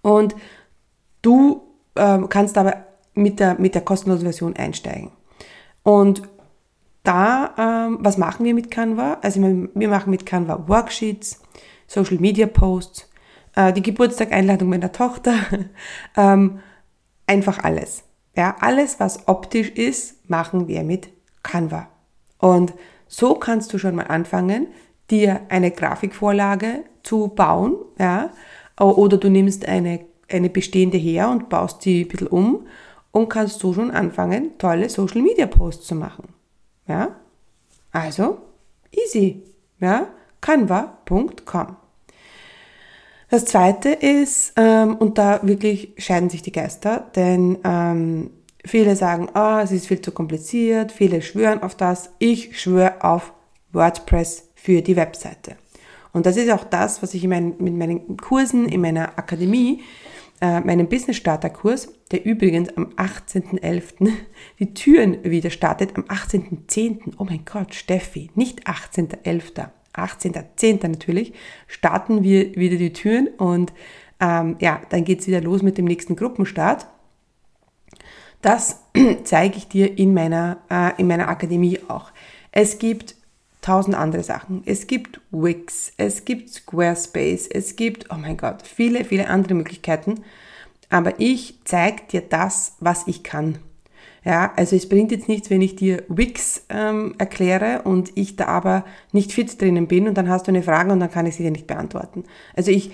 Und 0.00 0.34
du 1.20 1.62
ähm, 1.96 2.28
kannst 2.28 2.56
aber 2.56 2.86
mit 3.14 3.40
der, 3.40 3.60
mit 3.60 3.74
der 3.74 3.82
kostenlosen 3.82 4.24
Version 4.24 4.56
einsteigen. 4.56 5.10
Und 5.82 6.22
da, 7.02 7.54
ähm, 7.58 7.98
was 8.00 8.18
machen 8.18 8.44
wir 8.44 8.54
mit 8.54 8.70
Canva? 8.70 9.18
Also 9.22 9.40
wir 9.42 9.88
machen 9.88 10.10
mit 10.10 10.24
Canva 10.24 10.68
Worksheets, 10.68 11.42
Social 11.86 12.18
Media 12.18 12.46
Posts, 12.46 13.10
äh, 13.56 13.72
die 13.72 13.82
Geburtstageinladung 13.82 14.68
meiner 14.68 14.92
Tochter, 14.92 15.34
ähm, 16.16 16.60
einfach 17.26 17.64
alles. 17.64 18.04
Ja, 18.36 18.56
alles, 18.60 19.00
was 19.00 19.26
optisch 19.26 19.70
ist, 19.70 20.30
machen 20.30 20.68
wir 20.68 20.84
mit 20.84 21.08
Canva. 21.42 21.88
Und 22.38 22.74
so 23.08 23.34
kannst 23.34 23.72
du 23.72 23.78
schon 23.78 23.96
mal 23.96 24.06
anfangen, 24.06 24.68
dir 25.10 25.40
eine 25.48 25.70
Grafikvorlage 25.70 26.84
zu 27.02 27.28
bauen, 27.28 27.76
ja, 27.98 28.30
oder 28.78 29.18
du 29.18 29.28
nimmst 29.28 29.66
eine, 29.66 30.00
eine 30.30 30.50
bestehende 30.50 30.98
her 30.98 31.28
und 31.28 31.48
baust 31.48 31.84
die 31.84 32.04
ein 32.04 32.08
bisschen 32.08 32.28
um 32.28 32.66
und 33.12 33.28
kannst 33.28 33.58
so 33.58 33.72
schon 33.72 33.90
anfangen, 33.90 34.56
tolle 34.58 34.88
Social 34.88 35.22
Media 35.22 35.46
Posts 35.46 35.86
zu 35.88 35.94
machen. 35.94 36.28
Ja, 36.86 37.16
also 37.92 38.38
easy, 38.92 39.42
ja, 39.80 40.06
canva.com. 40.40 41.76
Das 43.30 43.44
zweite 43.44 43.90
ist, 43.90 44.54
ähm, 44.56 44.96
und 44.96 45.16
da 45.16 45.40
wirklich 45.44 45.92
scheiden 45.98 46.30
sich 46.30 46.42
die 46.42 46.50
Geister, 46.50 47.06
denn 47.14 47.58
ähm, 47.62 48.30
viele 48.64 48.96
sagen, 48.96 49.28
ah, 49.34 49.62
es 49.62 49.70
ist 49.70 49.86
viel 49.86 50.00
zu 50.00 50.10
kompliziert, 50.10 50.90
viele 50.90 51.22
schwören 51.22 51.62
auf 51.62 51.76
das. 51.76 52.10
Ich 52.18 52.60
schwöre 52.60 53.04
auf 53.04 53.32
WordPress 53.72 54.49
für 54.62 54.82
die 54.82 54.96
Webseite. 54.96 55.56
Und 56.12 56.26
das 56.26 56.36
ist 56.36 56.50
auch 56.50 56.64
das, 56.64 57.02
was 57.02 57.14
ich 57.14 57.24
in 57.24 57.30
meinen, 57.30 57.54
mit 57.58 57.74
meinen 57.74 58.16
Kursen 58.16 58.68
in 58.68 58.80
meiner 58.80 59.18
Akademie, 59.18 59.82
äh, 60.40 60.60
meinem 60.60 60.88
Business 60.88 61.16
Starter 61.16 61.50
Kurs, 61.50 61.92
der 62.10 62.24
übrigens 62.24 62.76
am 62.76 62.86
18.11. 62.96 64.10
die 64.58 64.74
Türen 64.74 65.22
wieder 65.24 65.50
startet, 65.50 65.96
am 65.96 66.04
18.10. 66.04 67.12
Oh 67.18 67.24
mein 67.24 67.44
Gott, 67.44 67.74
Steffi, 67.74 68.30
nicht 68.34 68.66
18.11. 68.66 69.68
18.10. 69.94 70.88
natürlich, 70.88 71.32
starten 71.66 72.22
wir 72.22 72.54
wieder 72.54 72.76
die 72.76 72.92
Türen 72.92 73.28
und 73.28 73.72
ähm, 74.20 74.56
ja, 74.60 74.80
dann 74.90 75.04
geht 75.04 75.20
es 75.20 75.26
wieder 75.26 75.40
los 75.40 75.62
mit 75.62 75.78
dem 75.78 75.84
nächsten 75.84 76.16
Gruppenstart. 76.16 76.86
Das 78.42 78.82
zeige 79.24 79.56
ich 79.56 79.68
dir 79.68 79.98
in 79.98 80.14
meiner, 80.14 80.58
äh, 80.70 81.00
in 81.00 81.06
meiner 81.06 81.28
Akademie 81.28 81.80
auch. 81.88 82.10
Es 82.52 82.78
gibt 82.78 83.14
tausend 83.60 83.96
andere 83.96 84.22
Sachen. 84.22 84.62
Es 84.66 84.86
gibt 84.86 85.20
Wix, 85.30 85.92
es 85.96 86.24
gibt 86.24 86.50
Squarespace, 86.50 87.46
es 87.48 87.76
gibt, 87.76 88.10
oh 88.10 88.16
mein 88.16 88.36
Gott, 88.36 88.62
viele, 88.62 89.04
viele 89.04 89.28
andere 89.28 89.54
Möglichkeiten. 89.54 90.24
Aber 90.88 91.20
ich 91.20 91.60
zeige 91.64 92.02
dir 92.10 92.22
das, 92.22 92.76
was 92.80 93.06
ich 93.06 93.22
kann. 93.22 93.58
Ja, 94.24 94.52
also 94.56 94.76
es 94.76 94.88
bringt 94.88 95.12
jetzt 95.12 95.28
nichts, 95.28 95.48
wenn 95.48 95.62
ich 95.62 95.76
dir 95.76 96.04
Wix 96.08 96.66
ähm, 96.68 97.14
erkläre 97.16 97.82
und 97.84 98.10
ich 98.16 98.36
da 98.36 98.46
aber 98.46 98.84
nicht 99.12 99.32
fit 99.32 99.60
drinnen 99.60 99.88
bin 99.88 100.08
und 100.08 100.14
dann 100.14 100.28
hast 100.28 100.46
du 100.46 100.50
eine 100.50 100.62
Frage 100.62 100.92
und 100.92 101.00
dann 101.00 101.10
kann 101.10 101.24
ich 101.24 101.36
sie 101.36 101.42
dir 101.42 101.50
nicht 101.50 101.66
beantworten. 101.66 102.24
Also 102.54 102.70
ich, 102.70 102.92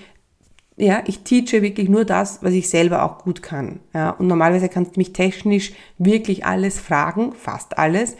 ja, 0.77 1.03
ich 1.05 1.23
teache 1.23 1.61
wirklich 1.61 1.89
nur 1.89 2.05
das, 2.05 2.43
was 2.43 2.53
ich 2.53 2.69
selber 2.69 3.03
auch 3.03 3.17
gut 3.17 3.41
kann. 3.41 3.81
Ja, 3.93 4.11
und 4.11 4.27
normalerweise 4.27 4.69
kannst 4.69 4.95
du 4.95 4.99
mich 5.01 5.11
technisch 5.11 5.73
wirklich 5.97 6.45
alles 6.45 6.79
fragen, 6.79 7.33
fast 7.33 7.77
alles. 7.77 8.15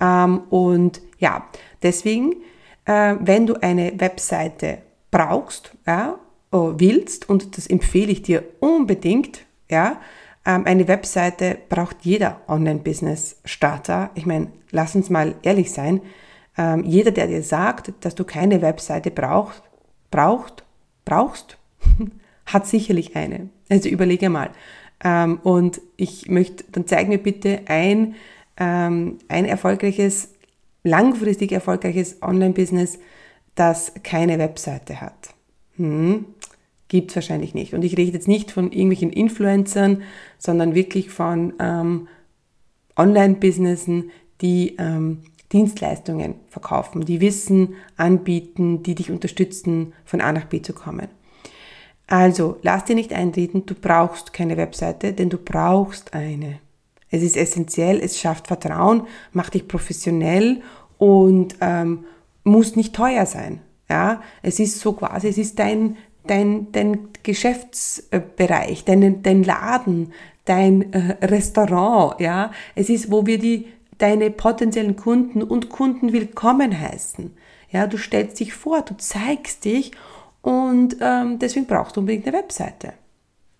Ähm, 0.00 0.42
und 0.50 1.00
ja, 1.18 1.46
deswegen, 1.82 2.36
äh, 2.84 3.16
wenn 3.20 3.46
du 3.46 3.54
eine 3.62 3.92
Webseite 3.98 4.78
brauchst, 5.10 5.72
ja, 5.86 6.18
oh, 6.50 6.74
willst, 6.76 7.28
und 7.28 7.56
das 7.56 7.66
empfehle 7.66 8.12
ich 8.12 8.22
dir 8.22 8.44
unbedingt, 8.60 9.44
ja, 9.70 10.00
ähm, 10.44 10.66
eine 10.66 10.88
Webseite 10.88 11.58
braucht 11.68 11.98
jeder 12.02 12.40
Online-Business-Starter. 12.48 14.10
Ich 14.14 14.26
meine, 14.26 14.48
lass 14.70 14.96
uns 14.96 15.10
mal 15.10 15.34
ehrlich 15.42 15.72
sein. 15.72 16.00
Ähm, 16.58 16.84
jeder, 16.84 17.12
der 17.12 17.28
dir 17.28 17.42
sagt, 17.42 17.92
dass 18.00 18.14
du 18.14 18.24
keine 18.24 18.60
Webseite 18.60 19.10
brauchst, 19.10 19.62
braucht, 20.10 20.64
brauchst, 21.04 21.58
hat 22.46 22.66
sicherlich 22.66 23.16
eine. 23.16 23.48
Also 23.68 23.88
überlege 23.88 24.28
mal. 24.28 24.50
Ähm, 25.04 25.38
und 25.42 25.80
ich 25.96 26.28
möchte, 26.28 26.64
dann 26.72 26.86
zeig 26.86 27.08
mir 27.08 27.18
bitte 27.18 27.60
ein, 27.66 28.14
ein 28.54 29.18
erfolgreiches, 29.28 30.31
langfristig 30.84 31.52
erfolgreiches 31.52 32.22
Online-Business, 32.22 32.98
das 33.54 33.92
keine 34.02 34.38
Webseite 34.38 35.00
hat. 35.00 35.30
Hm. 35.76 36.26
Gibt 36.88 37.10
es 37.10 37.16
wahrscheinlich 37.16 37.54
nicht. 37.54 37.72
Und 37.72 37.84
ich 37.84 37.96
rede 37.96 38.12
jetzt 38.12 38.28
nicht 38.28 38.50
von 38.50 38.70
irgendwelchen 38.70 39.10
Influencern, 39.10 40.02
sondern 40.38 40.74
wirklich 40.74 41.10
von 41.10 41.54
ähm, 41.58 42.08
Online-Businessen, 42.96 44.10
die 44.42 44.76
ähm, 44.78 45.22
Dienstleistungen 45.52 46.34
verkaufen, 46.48 47.04
die 47.04 47.20
Wissen 47.20 47.74
anbieten, 47.96 48.82
die 48.82 48.94
dich 48.94 49.10
unterstützen, 49.10 49.92
von 50.04 50.20
A 50.20 50.32
nach 50.32 50.46
B 50.46 50.60
zu 50.60 50.72
kommen. 50.72 51.08
Also, 52.06 52.58
lass 52.62 52.84
dir 52.84 52.94
nicht 52.94 53.12
eintreten, 53.12 53.64
du 53.64 53.74
brauchst 53.74 54.32
keine 54.32 54.56
Webseite, 54.56 55.12
denn 55.12 55.30
du 55.30 55.38
brauchst 55.38 56.12
eine. 56.14 56.58
Es 57.12 57.22
ist 57.22 57.36
essentiell, 57.36 58.00
es 58.00 58.18
schafft 58.18 58.48
Vertrauen, 58.48 59.06
macht 59.32 59.54
dich 59.54 59.68
professionell 59.68 60.62
und 60.98 61.54
ähm, 61.60 62.06
muss 62.42 62.74
nicht 62.74 62.96
teuer 62.96 63.26
sein. 63.26 63.60
Ja, 63.88 64.22
es 64.42 64.58
ist 64.58 64.80
so 64.80 64.94
quasi, 64.94 65.28
es 65.28 65.36
ist 65.36 65.58
dein, 65.58 65.98
dein, 66.26 66.72
dein 66.72 67.08
Geschäftsbereich, 67.22 68.84
dein, 68.84 69.22
dein 69.22 69.44
Laden, 69.44 70.12
dein 70.46 70.92
äh, 70.94 71.24
Restaurant, 71.24 72.18
ja. 72.18 72.50
Es 72.74 72.88
ist, 72.88 73.10
wo 73.10 73.26
wir 73.26 73.38
die, 73.38 73.68
deine 73.98 74.30
potenziellen 74.30 74.96
Kunden 74.96 75.42
und 75.42 75.68
Kunden 75.68 76.14
willkommen 76.14 76.80
heißen. 76.80 77.36
Ja, 77.70 77.86
du 77.86 77.98
stellst 77.98 78.40
dich 78.40 78.54
vor, 78.54 78.80
du 78.80 78.96
zeigst 78.96 79.66
dich 79.66 79.92
und 80.40 80.96
ähm, 81.02 81.38
deswegen 81.38 81.66
brauchst 81.66 81.96
du 81.96 82.00
unbedingt 82.00 82.26
eine 82.26 82.38
Webseite. 82.38 82.94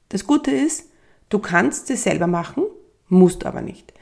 Das 0.08 0.26
Gute 0.26 0.50
ist, 0.50 0.88
du 1.28 1.38
kannst 1.38 1.90
es 1.90 2.04
selber 2.04 2.26
machen, 2.26 2.64
musst 3.12 3.46
aber 3.46 3.60
nicht. 3.60 3.92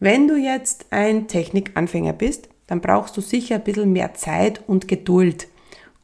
Wenn 0.00 0.26
du 0.26 0.36
jetzt 0.36 0.86
ein 0.90 1.28
Technikanfänger 1.28 2.12
bist, 2.12 2.48
dann 2.66 2.80
brauchst 2.80 3.16
du 3.16 3.20
sicher 3.20 3.56
ein 3.56 3.64
bisschen 3.64 3.92
mehr 3.92 4.14
Zeit 4.14 4.62
und 4.66 4.88
Geduld 4.88 5.48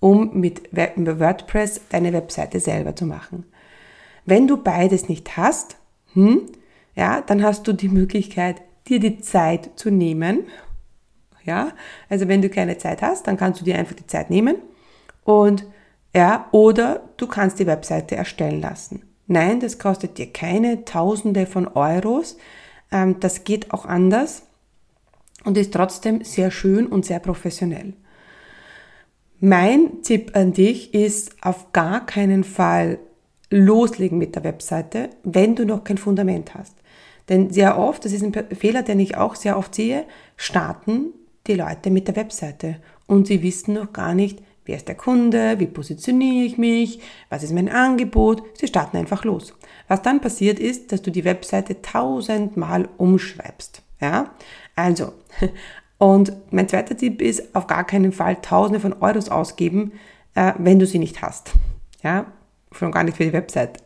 um 0.01 0.39
mit 0.39 0.73
WordPress 0.73 1.81
deine 1.89 2.13
Webseite 2.13 2.61
selber 2.61 2.95
zu 2.95 3.05
machen. 3.05 3.45
Wenn 4.25 4.47
du 4.47 4.57
beides 4.57 5.09
nicht 5.09 5.37
hast, 5.37 5.77
hm, 6.13 6.43
ja, 6.95 7.23
dann 7.23 7.43
hast 7.43 7.67
du 7.67 7.73
die 7.73 7.89
Möglichkeit, 7.89 8.63
dir 8.87 9.01
die 9.01 9.21
Zeit 9.21 9.71
zu 9.77 9.91
nehmen. 9.91 10.45
Ja, 11.45 11.73
also 12.09 12.29
wenn 12.29 12.43
du 12.43 12.49
keine 12.49 12.79
Zeit 12.79 13.03
hast, 13.03 13.27
dann 13.27 13.37
kannst 13.37 13.61
du 13.61 13.65
dir 13.65 13.77
einfach 13.77 13.97
die 13.97 14.07
Zeit 14.07 14.31
nehmen 14.31 14.57
und 15.25 15.67
ja, 16.15 16.49
oder 16.53 17.09
du 17.17 17.27
kannst 17.27 17.59
die 17.59 17.67
Webseite 17.67 18.17
erstellen 18.17 18.61
lassen. 18.61 19.08
Nein, 19.29 19.61
das 19.61 19.79
kostet 19.79 20.19
dir 20.19 20.33
keine 20.33 20.85
Tausende 20.85 21.47
von 21.47 21.69
Euros. 21.69 22.39
Ähm, 22.91 23.21
das 23.21 23.45
geht 23.45 23.73
auch 23.73 23.85
anders 23.85 24.43
und 25.45 25.57
ist 25.57 25.73
trotzdem 25.73 26.25
sehr 26.25 26.51
schön 26.51 26.87
und 26.87 27.05
sehr 27.05 27.21
professionell. 27.21 27.93
Mein 29.39 30.03
Tipp 30.03 30.33
an 30.35 30.53
dich 30.53 30.95
ist 30.95 31.37
auf 31.43 31.73
gar 31.73 32.05
keinen 32.07 32.43
Fall 32.43 32.99
loslegen 33.51 34.19
mit 34.19 34.35
der 34.35 34.45
Webseite, 34.45 35.11
wenn 35.23 35.55
du 35.55 35.65
noch 35.65 35.85
kein 35.85 35.99
Fundament 35.99 36.55
hast. 36.55 36.75
Denn 37.29 37.51
sehr 37.51 37.79
oft, 37.79 38.05
das 38.05 38.13
ist 38.13 38.25
ein 38.25 38.33
Fehler, 38.57 38.83
den 38.83 38.99
ich 38.99 39.17
auch 39.17 39.35
sehr 39.35 39.59
oft 39.59 39.75
sehe, 39.75 40.07
starten 40.37 41.13
die 41.47 41.55
Leute 41.55 41.91
mit 41.91 42.09
der 42.09 42.17
Webseite 42.17 42.77
und 43.07 43.27
sie 43.27 43.43
wissen 43.43 43.75
noch 43.75 43.93
gar 43.93 44.15
nicht, 44.15 44.43
wer 44.69 44.77
ist 44.77 44.87
der 44.87 44.95
Kunde, 44.97 45.59
wie 45.59 45.67
positioniere 45.67 46.45
ich 46.45 46.59
mich, 46.59 47.01
was 47.31 47.43
ist 47.43 47.53
mein 47.53 47.71
Angebot. 47.71 48.43
Sie 48.53 48.67
starten 48.67 48.99
einfach 48.99 49.25
los. 49.25 49.55
Was 49.89 50.03
dann 50.03 50.21
passiert 50.21 50.61
ist, 50.61 50.93
dass 50.93 51.01
du 51.01 51.11
die 51.11 51.25
Webseite 51.25 51.81
tausendmal 51.81 52.89
umschreibst. 52.99 53.83
Ja, 54.01 54.31
also. 54.77 55.13
Und 55.99 56.33
mein 56.53 56.69
zweiter 56.69 56.97
Tipp 56.97 57.21
ist, 57.21 57.57
auf 57.57 57.67
gar 57.67 57.85
keinen 57.85 58.13
Fall 58.13 58.37
Tausende 58.37 58.79
von 58.79 58.95
Euros 59.01 59.31
ausgeben, 59.31 59.93
äh, 60.37 60.53
wenn 60.59 60.79
du 60.79 60.87
sie 60.87 61.01
nicht 61.01 61.23
hast. 61.23 61.51
Ja, 62.05 62.27
schon 62.71 62.93
gar 62.93 63.03
nicht 63.03 63.17
für 63.17 63.25
die 63.25 63.33
Webseite. 63.33 63.81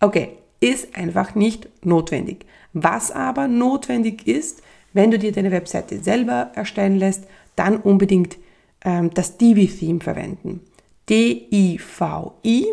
Okay, 0.00 0.38
ist 0.58 0.96
einfach 0.96 1.36
nicht 1.36 1.68
notwendig. 1.84 2.46
Was 2.72 3.12
aber 3.12 3.46
notwendig 3.46 4.26
ist, 4.26 4.62
wenn 4.92 5.10
du 5.12 5.18
dir 5.18 5.30
deine 5.30 5.52
Webseite 5.52 6.02
selber 6.02 6.50
erstellen 6.54 6.96
lässt, 6.96 7.24
dann 7.54 7.76
unbedingt 7.76 8.38
ähm, 8.84 9.10
das 9.14 9.36
Divi-Theme 9.38 10.00
verwenden. 10.00 10.60
D-I-V-I 11.08 12.66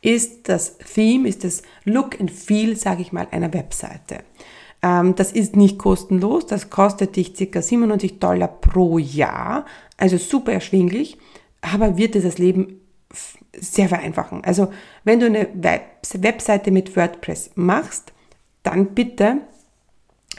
ist 0.00 0.48
das 0.48 0.78
Theme, 0.78 1.28
ist 1.28 1.44
das 1.44 1.62
Look 1.84 2.20
and 2.20 2.30
Feel, 2.30 2.76
sage 2.76 3.02
ich 3.02 3.12
mal, 3.12 3.28
einer 3.30 3.52
Webseite. 3.52 4.20
Ähm, 4.82 5.14
das 5.14 5.32
ist 5.32 5.56
nicht 5.56 5.78
kostenlos, 5.78 6.46
das 6.46 6.70
kostet 6.70 7.16
dich 7.16 7.34
ca. 7.34 7.62
97 7.62 8.18
Dollar 8.18 8.48
pro 8.48 8.98
Jahr, 8.98 9.64
also 9.96 10.18
super 10.18 10.52
erschwinglich, 10.52 11.18
aber 11.60 11.96
wird 11.96 12.14
dir 12.14 12.22
das 12.22 12.38
Leben 12.38 12.80
sehr 13.54 13.88
vereinfachen. 13.88 14.42
Also 14.44 14.72
wenn 15.04 15.20
du 15.20 15.26
eine 15.26 15.48
Webseite 15.54 16.70
mit 16.70 16.96
WordPress 16.96 17.52
machst, 17.54 18.12
dann 18.62 18.94
bitte 18.94 19.38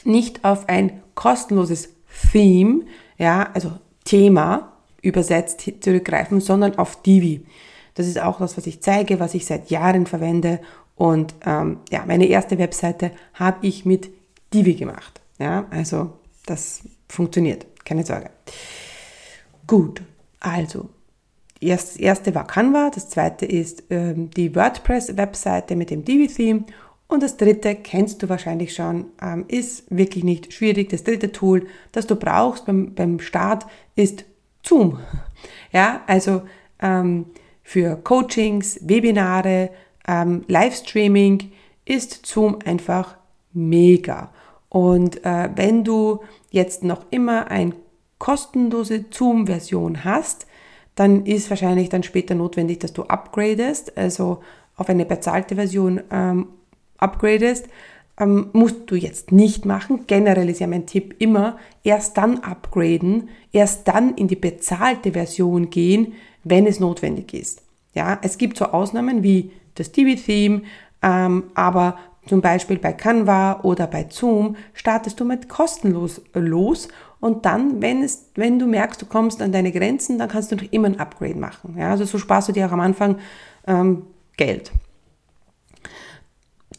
nicht 0.04 0.44
auf 0.44 0.68
ein 0.68 1.02
kostenloses 1.16 1.90
Theme, 2.32 2.86
ja, 3.18 3.50
also 3.54 3.72
Thema 4.04 4.73
übersetzt 5.04 5.70
zurückgreifen, 5.82 6.42
sondern 6.42 6.78
auf 6.80 7.02
Divi. 7.04 7.46
Das 7.94 8.08
ist 8.08 8.20
auch 8.20 8.40
das, 8.40 8.58
was 8.58 8.66
ich 8.66 8.82
zeige, 8.82 9.20
was 9.20 9.36
ich 9.36 9.46
seit 9.46 9.70
Jahren 9.70 10.08
verwende. 10.08 10.60
Und 10.96 11.36
ähm, 11.46 11.78
ja, 11.92 12.04
meine 12.08 12.26
erste 12.26 12.58
Webseite 12.58 13.12
habe 13.36 13.66
ich 13.68 13.86
mit 13.86 14.10
Divi 14.54 14.74
gemacht. 14.74 15.22
Ja, 15.38 15.68
also 15.70 16.14
das 16.46 16.82
funktioniert, 17.08 17.68
keine 17.86 18.06
Sorge. 18.06 18.30
Gut, 19.68 20.02
also 20.40 20.90
das 21.62 21.96
erste 21.96 22.36
war 22.36 22.46
Canva, 22.46 22.90
das 22.94 23.10
zweite 23.10 23.46
ist 23.46 23.84
ähm, 23.90 24.30
die 24.32 24.56
WordPress-Webseite 24.56 25.76
mit 25.76 25.90
dem 25.90 26.04
Divi-Theme 26.04 26.66
und 27.08 27.24
das 27.24 27.38
dritte, 27.38 27.76
kennst 27.76 28.24
du 28.24 28.30
wahrscheinlich 28.30 28.74
schon, 28.74 29.06
ähm, 29.22 29.46
ist 29.48 29.86
wirklich 29.90 30.24
nicht 30.24 30.52
schwierig. 30.52 30.90
Das 30.90 31.04
dritte 31.04 31.32
Tool, 31.32 31.68
das 31.92 32.08
du 32.08 32.16
brauchst 32.16 32.66
beim, 32.66 32.96
beim 32.96 33.20
Start, 33.20 33.66
ist 33.96 34.26
Zoom. 34.66 35.00
Ja, 35.72 36.02
also 36.08 36.44
ähm, 36.82 37.26
für 37.64 37.96
Coachings, 37.98 38.80
Webinare, 38.82 39.70
ähm, 40.08 40.44
Livestreaming 40.48 41.52
ist 41.86 42.26
Zoom 42.26 42.60
einfach 42.66 43.18
mega. 43.54 44.32
Und 44.70 45.24
äh, 45.26 45.50
wenn 45.56 45.84
du 45.84 46.22
jetzt 46.50 46.84
noch 46.84 47.06
immer 47.12 47.50
eine 47.52 47.74
kostenlose 48.18 49.06
Zoom-Version 49.12 50.04
hast, 50.04 50.48
dann 50.96 51.26
ist 51.26 51.50
wahrscheinlich 51.50 51.90
dann 51.90 52.04
später 52.04 52.36
notwendig, 52.36 52.80
dass 52.80 52.94
du 52.94 53.04
upgradest, 53.04 53.98
also 53.98 54.42
auf 54.76 54.90
eine 54.90 55.06
bezahlte 55.06 55.56
Version 55.56 56.02
ähm, 56.12 56.48
upgradest, 56.98 57.68
ähm, 58.20 58.50
musst 58.54 58.90
du 58.92 58.96
jetzt 58.96 59.32
nicht 59.32 59.66
machen. 59.66 60.06
Generell 60.08 60.50
ist 60.50 60.60
ja 60.60 60.68
mein 60.68 60.86
Tipp 60.86 61.16
immer, 61.20 61.58
erst 61.84 62.18
dann 62.18 62.40
upgraden, 62.40 63.30
erst 63.52 63.88
dann 63.88 64.16
in 64.16 64.28
die 64.28 64.36
bezahlte 64.36 65.14
Version 65.14 65.70
gehen, 65.70 66.14
wenn 66.44 66.68
es 66.68 66.80
notwendig 66.80 67.34
ist. 67.34 67.62
Ja, 67.94 68.20
es 68.22 68.38
gibt 68.38 68.58
so 68.58 68.66
Ausnahmen 68.66 69.24
wie 69.24 69.52
das 69.76 69.92
Divi-Theme, 69.92 70.64
ähm, 71.02 71.44
aber 71.54 71.98
zum 72.28 72.42
Beispiel 72.42 72.78
bei 72.78 72.94
Canva 72.94 73.62
oder 73.64 73.88
bei 73.88 74.08
Zoom 74.10 74.56
startest 74.74 75.20
du 75.20 75.26
mit 75.26 75.50
kostenlos 75.50 76.22
los 76.34 76.88
und 77.20 77.46
dann, 77.46 77.82
wenn, 77.82 78.04
es, 78.04 78.30
wenn 78.36 78.60
du 78.60 78.68
merkst, 78.68 79.02
du 79.02 79.06
kommst 79.06 79.42
an 79.42 79.52
deine 79.52 79.72
Grenzen, 79.72 80.18
dann 80.18 80.30
kannst 80.30 80.52
du 80.52 80.56
noch 80.56 80.72
immer 80.72 80.88
ein 80.88 81.00
Upgrade 81.00 81.36
machen. 81.38 81.76
Ja, 81.78 81.92
also 81.92 82.06
so 82.06 82.18
sparst 82.18 82.50
du 82.50 82.52
dir 82.54 82.68
auch 82.68 82.72
am 82.72 82.80
Anfang 82.80 83.18
ähm, 83.68 84.04
Geld. 84.38 84.72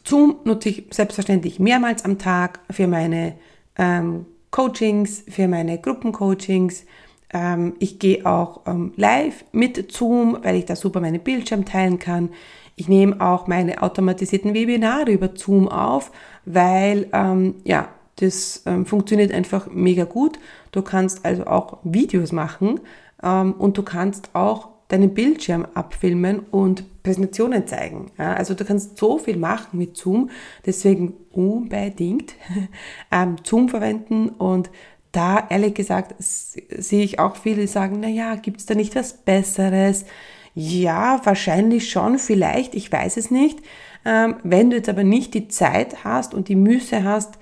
Zoom 0.07 0.37
nutze 0.43 0.69
ich 0.69 0.85
selbstverständlich 0.91 1.59
mehrmals 1.59 2.05
am 2.05 2.19
Tag 2.19 2.59
für 2.69 2.87
meine 2.87 3.33
ähm, 3.77 4.25
Coachings, 4.51 5.23
für 5.27 5.47
meine 5.47 5.79
Gruppencoachings. 5.79 6.85
Ähm, 7.33 7.73
ich 7.79 7.99
gehe 7.99 8.25
auch 8.25 8.61
ähm, 8.67 8.93
live 8.95 9.43
mit 9.51 9.91
Zoom, 9.91 10.37
weil 10.43 10.55
ich 10.57 10.65
da 10.65 10.75
super 10.75 11.01
meinen 11.01 11.19
Bildschirm 11.21 11.65
teilen 11.65 11.99
kann. 11.99 12.29
Ich 12.75 12.87
nehme 12.87 13.19
auch 13.19 13.47
meine 13.47 13.81
automatisierten 13.81 14.53
Webinare 14.53 15.11
über 15.11 15.31
Zoom 15.33 15.67
auf, 15.67 16.11
weil 16.45 17.07
ähm, 17.11 17.55
ja, 17.63 17.89
das 18.17 18.63
ähm, 18.65 18.85
funktioniert 18.85 19.33
einfach 19.33 19.67
mega 19.71 20.03
gut. 20.03 20.39
Du 20.71 20.81
kannst 20.81 21.25
also 21.25 21.47
auch 21.47 21.79
Videos 21.83 22.31
machen 22.31 22.79
ähm, 23.23 23.53
und 23.53 23.77
du 23.77 23.83
kannst 23.83 24.29
auch 24.33 24.74
deinen 24.87 25.13
Bildschirm 25.13 25.65
abfilmen 25.73 26.39
und 26.39 27.03
Präsentationen 27.03 27.67
zeigen. 27.67 28.11
Ja, 28.17 28.33
also 28.33 28.53
du 28.53 28.65
kannst 28.65 28.97
so 28.97 29.17
viel 29.17 29.37
machen 29.37 29.77
mit 29.77 29.97
Zoom, 29.97 30.29
deswegen 30.65 31.13
unbedingt 31.31 32.35
ähm, 33.11 33.37
Zoom 33.43 33.69
verwenden 33.69 34.29
und 34.29 34.69
da 35.11 35.47
ehrlich 35.49 35.75
gesagt 35.75 36.15
sehe 36.19 37.03
ich 37.03 37.19
auch 37.19 37.37
viele 37.37 37.67
sagen, 37.67 37.99
na 38.01 38.09
ja, 38.09 38.35
gibt 38.35 38.59
es 38.59 38.65
da 38.65 38.75
nicht 38.75 38.95
was 38.95 39.13
Besseres? 39.13 40.05
Ja, 40.53 41.21
wahrscheinlich 41.23 41.89
schon, 41.89 42.19
vielleicht, 42.19 42.75
ich 42.75 42.91
weiß 42.91 43.17
es 43.17 43.31
nicht. 43.31 43.59
Ähm, 44.03 44.35
wenn 44.43 44.69
du 44.69 44.75
jetzt 44.75 44.89
aber 44.89 45.03
nicht 45.03 45.33
die 45.33 45.47
Zeit 45.47 46.03
hast 46.03 46.33
und 46.33 46.49
die 46.49 46.55
Muße 46.55 47.03
hast, 47.03 47.39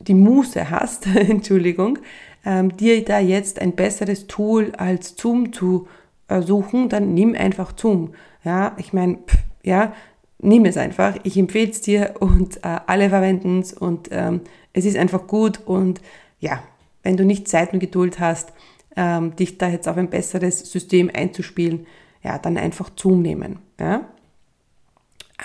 die 0.00 0.14
Muße 0.14 0.70
hast, 0.70 1.06
Entschuldigung, 1.14 1.98
ähm, 2.44 2.76
dir 2.76 3.04
da 3.04 3.18
jetzt 3.18 3.58
ein 3.58 3.74
besseres 3.74 4.26
Tool 4.26 4.72
als 4.76 5.14
Zoom 5.16 5.52
zu 5.52 5.88
suchen, 6.28 6.88
dann 6.88 7.14
nimm 7.14 7.34
einfach 7.34 7.72
Zoom. 7.76 8.14
Ja, 8.44 8.74
ich 8.78 8.92
meine, 8.92 9.18
ja, 9.62 9.92
nimm 10.38 10.64
es 10.64 10.76
einfach. 10.76 11.16
Ich 11.22 11.36
empfehle 11.36 11.70
es 11.70 11.80
dir 11.80 12.14
und 12.20 12.58
äh, 12.58 12.78
alle 12.86 13.10
verwenden 13.10 13.60
es 13.60 13.72
und 13.72 14.08
ähm, 14.12 14.42
es 14.72 14.84
ist 14.84 14.96
einfach 14.96 15.26
gut 15.26 15.60
und 15.66 16.00
ja, 16.40 16.62
wenn 17.02 17.16
du 17.16 17.24
nicht 17.24 17.48
Zeit 17.48 17.72
und 17.72 17.80
Geduld 17.80 18.20
hast, 18.20 18.52
ähm, 18.96 19.34
dich 19.36 19.58
da 19.58 19.68
jetzt 19.68 19.88
auf 19.88 19.96
ein 19.96 20.10
besseres 20.10 20.70
System 20.70 21.10
einzuspielen, 21.12 21.86
ja, 22.22 22.38
dann 22.38 22.56
einfach 22.56 22.90
Zoom 22.96 23.22
nehmen. 23.22 23.58
Ja? 23.78 24.08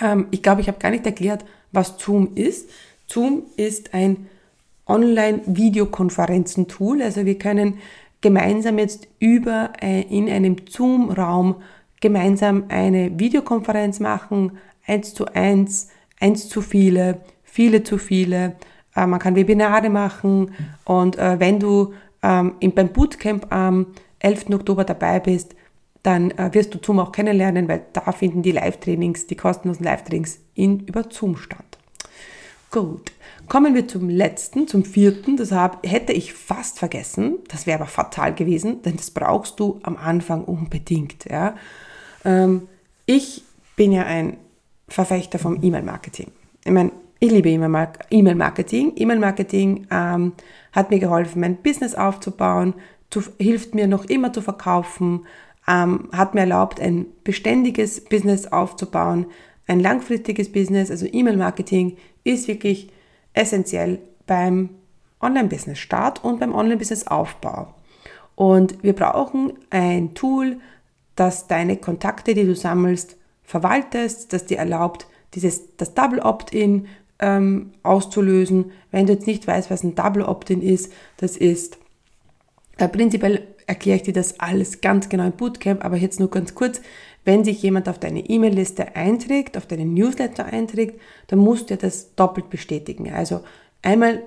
Ähm, 0.00 0.28
ich 0.30 0.42
glaube, 0.42 0.60
ich 0.60 0.68
habe 0.68 0.78
gar 0.78 0.90
nicht 0.90 1.06
erklärt, 1.06 1.44
was 1.72 1.98
Zoom 1.98 2.34
ist. 2.34 2.70
Zoom 3.06 3.44
ist 3.56 3.94
ein 3.94 4.28
Online-Videokonferenzen-Tool. 4.86 7.00
Also 7.02 7.24
wir 7.24 7.38
können 7.38 7.78
gemeinsam 8.24 8.78
jetzt 8.78 9.06
über 9.20 9.74
äh, 9.82 10.00
in 10.00 10.30
einem 10.30 10.56
Zoom-Raum 10.66 11.56
gemeinsam 12.00 12.64
eine 12.68 13.20
Videokonferenz 13.20 14.00
machen, 14.00 14.52
eins 14.86 15.12
zu 15.12 15.26
eins, 15.26 15.88
eins 16.18 16.48
zu 16.48 16.62
viele, 16.62 17.20
viele 17.42 17.82
zu 17.82 17.98
viele. 17.98 18.56
Äh, 18.96 19.06
man 19.06 19.20
kann 19.20 19.36
Webinare 19.36 19.90
machen 19.90 20.52
und 20.86 21.18
äh, 21.18 21.38
wenn 21.38 21.60
du 21.60 21.92
ähm, 22.22 22.54
beim 22.74 22.88
Bootcamp 22.88 23.52
am 23.52 23.88
11. 24.20 24.46
Oktober 24.54 24.84
dabei 24.84 25.20
bist, 25.20 25.54
dann 26.02 26.34
wirst 26.52 26.74
du 26.74 26.78
Zoom 26.84 27.00
auch 27.00 27.12
kennenlernen, 27.12 27.66
weil 27.66 27.86
da 27.94 28.12
finden 28.12 28.42
die 28.42 28.52
Live-Trainings, 28.52 29.26
die 29.26 29.36
kostenlosen 29.36 29.84
Live-Trainings 29.84 30.38
über 30.54 31.04
Zoom 31.08 31.36
statt. 31.36 31.73
Gut. 32.74 33.12
Kommen 33.48 33.76
wir 33.76 33.86
zum 33.86 34.08
letzten, 34.08 34.66
zum 34.66 34.84
vierten. 34.84 35.36
Das 35.36 35.52
hab, 35.52 35.86
hätte 35.86 36.12
ich 36.12 36.32
fast 36.32 36.80
vergessen. 36.80 37.36
Das 37.46 37.68
wäre 37.68 37.78
aber 37.78 37.86
fatal 37.86 38.34
gewesen, 38.34 38.82
denn 38.82 38.96
das 38.96 39.12
brauchst 39.12 39.60
du 39.60 39.78
am 39.84 39.96
Anfang 39.96 40.42
unbedingt. 40.42 41.24
Ja. 41.30 41.54
Ähm, 42.24 42.62
ich 43.06 43.44
bin 43.76 43.92
ja 43.92 44.02
ein 44.02 44.38
Verfechter 44.88 45.38
vom 45.38 45.62
E-Mail-Marketing. 45.62 46.32
Ich 46.64 46.72
meine, 46.72 46.90
ich 47.20 47.30
liebe 47.30 47.48
E-Mail-Marketing. 47.48 48.94
E-Mail-Marketing 48.96 49.86
ähm, 49.92 50.32
hat 50.72 50.90
mir 50.90 50.98
geholfen, 50.98 51.42
mein 51.42 51.58
Business 51.58 51.94
aufzubauen, 51.94 52.74
zu, 53.08 53.22
hilft 53.38 53.76
mir 53.76 53.86
noch 53.86 54.06
immer 54.06 54.32
zu 54.32 54.42
verkaufen, 54.42 55.26
ähm, 55.68 56.08
hat 56.10 56.34
mir 56.34 56.40
erlaubt, 56.40 56.80
ein 56.80 57.06
beständiges 57.22 58.02
Business 58.02 58.48
aufzubauen, 58.48 59.26
ein 59.68 59.78
langfristiges 59.78 60.50
Business. 60.50 60.90
Also 60.90 61.06
E-Mail-Marketing 61.06 61.96
ist 62.24 62.48
wirklich 62.48 62.90
essentiell 63.32 63.98
beim 64.26 64.70
Online-Business-Start 65.20 66.24
und 66.24 66.40
beim 66.40 66.54
Online-Business-Aufbau. 66.54 67.74
Und 68.34 68.82
wir 68.82 68.94
brauchen 68.94 69.52
ein 69.70 70.14
Tool, 70.14 70.58
das 71.16 71.46
deine 71.46 71.76
Kontakte, 71.76 72.34
die 72.34 72.44
du 72.44 72.56
sammelst, 72.56 73.16
verwaltest, 73.44 74.32
das 74.32 74.46
dir 74.46 74.58
erlaubt, 74.58 75.06
dieses, 75.34 75.76
das 75.76 75.94
Double 75.94 76.20
Opt-in 76.20 76.88
ähm, 77.20 77.72
auszulösen. 77.82 78.72
Wenn 78.90 79.06
du 79.06 79.12
jetzt 79.12 79.26
nicht 79.26 79.46
weißt, 79.46 79.70
was 79.70 79.84
ein 79.84 79.94
Double 79.94 80.22
Opt-in 80.22 80.62
ist, 80.62 80.92
das 81.18 81.36
ist 81.36 81.78
äh, 82.78 82.88
prinzipiell 82.88 83.46
erkläre 83.66 83.96
ich 83.96 84.02
dir 84.02 84.12
das 84.12 84.40
alles 84.40 84.80
ganz 84.80 85.08
genau 85.08 85.24
im 85.24 85.32
Bootcamp, 85.32 85.84
aber 85.84 85.96
jetzt 85.96 86.20
nur 86.20 86.30
ganz 86.30 86.54
kurz. 86.54 86.80
Wenn 87.24 87.44
sich 87.44 87.62
jemand 87.62 87.88
auf 87.88 87.98
deine 87.98 88.20
E-Mail-Liste 88.20 88.96
einträgt, 88.96 89.56
auf 89.56 89.66
deinen 89.66 89.94
Newsletter 89.94 90.44
einträgt, 90.44 91.00
dann 91.28 91.38
musst 91.38 91.70
du 91.70 91.76
das 91.76 92.14
doppelt 92.14 92.50
bestätigen. 92.50 93.12
Also 93.12 93.40
einmal 93.82 94.22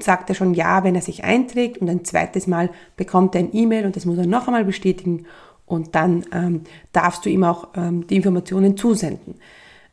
sagt 0.00 0.30
er 0.30 0.34
schon 0.34 0.54
Ja, 0.54 0.84
wenn 0.84 0.94
er 0.94 1.02
sich 1.02 1.24
einträgt 1.24 1.78
und 1.78 1.90
ein 1.90 2.04
zweites 2.04 2.46
Mal 2.46 2.70
bekommt 2.96 3.34
er 3.34 3.40
ein 3.40 3.54
E-Mail 3.54 3.84
und 3.84 3.96
das 3.96 4.06
muss 4.06 4.18
er 4.18 4.26
noch 4.26 4.46
einmal 4.46 4.64
bestätigen 4.64 5.26
und 5.66 5.94
dann 5.94 6.24
ähm, 6.32 6.62
darfst 6.92 7.24
du 7.26 7.30
ihm 7.30 7.44
auch 7.44 7.68
ähm, 7.76 8.06
die 8.06 8.16
Informationen 8.16 8.76
zusenden. 8.76 9.34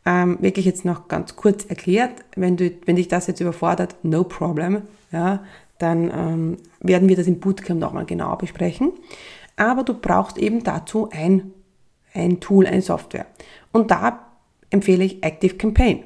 Ähm, 0.05 0.37
wirklich 0.39 0.65
jetzt 0.65 0.85
noch 0.85 1.07
ganz 1.07 1.35
kurz 1.35 1.65
erklärt, 1.65 2.23
wenn, 2.35 2.57
du, 2.57 2.71
wenn 2.85 2.95
dich 2.95 3.07
das 3.07 3.27
jetzt 3.27 3.41
überfordert, 3.41 3.95
no 4.03 4.23
problem, 4.23 4.83
ja, 5.11 5.43
dann 5.79 6.11
ähm, 6.15 6.57
werden 6.79 7.09
wir 7.09 7.15
das 7.15 7.27
im 7.27 7.39
Bootcamp 7.39 7.79
nochmal 7.79 8.05
genauer 8.05 8.37
besprechen. 8.37 8.93
Aber 9.57 9.83
du 9.83 9.93
brauchst 9.93 10.37
eben 10.37 10.63
dazu 10.63 11.09
ein, 11.11 11.51
ein 12.15 12.39
Tool, 12.39 12.65
eine 12.65 12.81
Software. 12.81 13.27
Und 13.71 13.91
da 13.91 14.27
empfehle 14.69 15.03
ich 15.03 15.23
Active 15.23 15.55
Campaign. 15.55 16.03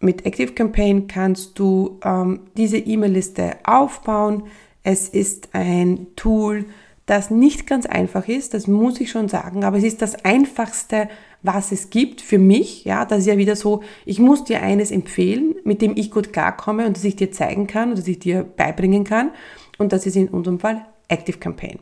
Mit 0.00 0.26
Active 0.26 0.52
Campaign 0.52 1.06
kannst 1.06 1.58
du 1.58 1.98
ähm, 2.04 2.40
diese 2.56 2.78
E-Mail-Liste 2.78 3.56
aufbauen. 3.64 4.44
Es 4.82 5.08
ist 5.08 5.48
ein 5.52 6.06
Tool, 6.16 6.66
das 7.06 7.30
nicht 7.30 7.68
ganz 7.68 7.86
einfach 7.86 8.26
ist, 8.26 8.52
das 8.52 8.66
muss 8.66 9.00
ich 9.00 9.10
schon 9.10 9.28
sagen, 9.28 9.62
aber 9.62 9.78
es 9.78 9.84
ist 9.84 10.02
das 10.02 10.24
einfachste, 10.24 11.08
was 11.42 11.70
es 11.70 11.90
gibt 11.90 12.20
für 12.20 12.38
mich. 12.38 12.84
Ja, 12.84 13.04
das 13.04 13.20
ist 13.20 13.26
ja 13.26 13.38
wieder 13.38 13.54
so, 13.54 13.84
ich 14.04 14.18
muss 14.18 14.42
dir 14.42 14.60
eines 14.60 14.90
empfehlen, 14.90 15.54
mit 15.62 15.80
dem 15.80 15.96
ich 15.96 16.10
gut 16.10 16.32
klarkomme 16.32 16.84
und 16.84 16.96
das 16.96 17.04
ich 17.04 17.14
dir 17.14 17.30
zeigen 17.30 17.68
kann 17.68 17.90
und 17.90 17.98
das 17.98 18.08
ich 18.08 18.18
dir 18.18 18.42
beibringen 18.42 19.04
kann. 19.04 19.30
Und 19.78 19.92
das 19.92 20.04
ist 20.04 20.16
in 20.16 20.28
unserem 20.28 20.58
Fall 20.58 20.84
Active 21.06 21.38
Campaign. 21.38 21.78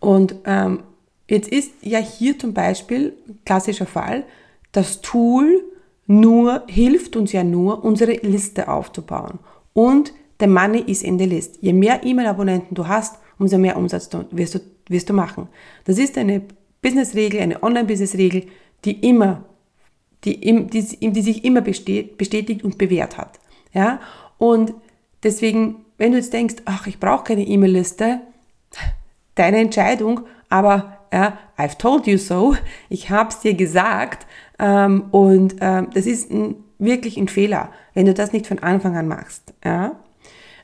Und 0.00 0.36
ähm, 0.46 0.82
jetzt 1.28 1.48
ist 1.48 1.72
ja 1.82 1.98
hier 1.98 2.38
zum 2.38 2.54
Beispiel, 2.54 3.14
klassischer 3.44 3.86
Fall, 3.86 4.24
das 4.72 5.00
Tool 5.00 5.62
nur, 6.06 6.64
hilft 6.68 7.16
uns 7.16 7.32
ja 7.32 7.44
nur, 7.44 7.84
unsere 7.84 8.12
Liste 8.12 8.68
aufzubauen. 8.68 9.38
Und 9.74 10.12
the 10.40 10.46
money 10.46 10.82
is 10.86 11.02
in 11.02 11.18
the 11.18 11.26
list. 11.26 11.58
Je 11.60 11.72
mehr 11.72 12.00
E-Mail-Abonnenten 12.02 12.74
du 12.74 12.88
hast, 12.88 13.18
umso 13.38 13.58
mehr 13.58 13.76
Umsatz 13.76 14.10
wirst 14.30 14.54
du, 14.54 14.60
wirst 14.88 15.08
du 15.08 15.12
machen. 15.12 15.48
Das 15.84 15.98
ist 15.98 16.16
eine 16.18 16.42
Business-Regel, 16.82 17.40
eine 17.40 17.62
Online-Business-Regel, 17.62 18.46
die 18.84 19.08
immer, 19.08 19.44
die, 20.24 20.40
die, 20.40 21.12
die 21.12 21.22
sich 21.22 21.44
immer 21.44 21.60
bestätigt 21.60 22.64
und 22.64 22.78
bewährt 22.78 23.18
hat. 23.18 23.38
Ja? 23.74 24.00
Und 24.38 24.72
deswegen, 25.22 25.84
wenn 25.98 26.12
du 26.12 26.18
jetzt 26.18 26.32
denkst, 26.32 26.56
ach, 26.64 26.86
ich 26.86 26.98
brauche 26.98 27.24
keine 27.24 27.46
E-Mail-Liste, 27.46 28.20
deine 29.34 29.58
Entscheidung, 29.58 30.22
aber 30.48 30.97
ja, 31.12 31.38
I've 31.56 31.78
told 31.78 32.06
you 32.06 32.18
so, 32.18 32.54
ich 32.88 33.10
habe 33.10 33.30
es 33.30 33.40
dir 33.40 33.54
gesagt 33.54 34.26
ähm, 34.58 35.06
und 35.10 35.56
ähm, 35.60 35.88
das 35.94 36.06
ist 36.06 36.30
ein, 36.30 36.56
wirklich 36.78 37.16
ein 37.16 37.28
Fehler, 37.28 37.70
wenn 37.94 38.06
du 38.06 38.14
das 38.14 38.32
nicht 38.32 38.46
von 38.46 38.58
Anfang 38.60 38.96
an 38.96 39.08
machst. 39.08 39.54
Ja? 39.64 39.96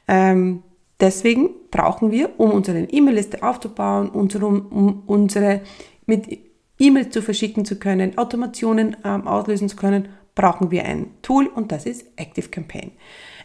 Ähm, 0.09 0.62
Deswegen 1.00 1.50
brauchen 1.70 2.12
wir, 2.12 2.38
um 2.38 2.50
unsere 2.52 2.78
E-Mail-Liste 2.78 3.42
aufzubauen, 3.42 4.09
unsere, 4.11 4.46
um 4.46 5.02
unsere 5.07 5.61
mit 6.07 6.38
E-Mails 6.78 7.11
zu 7.11 7.20
verschicken 7.20 7.64
zu 7.64 7.78
können, 7.78 8.16
Automationen 8.16 8.96
ähm, 9.04 9.26
auslösen 9.26 9.68
zu 9.68 9.76
können, 9.76 10.09
brauchen 10.35 10.70
wir 10.70 10.85
ein 10.85 11.09
Tool 11.22 11.46
und 11.46 11.72
das 11.72 11.87
ist 11.87 12.07
ActiveCampaign. 12.18 12.92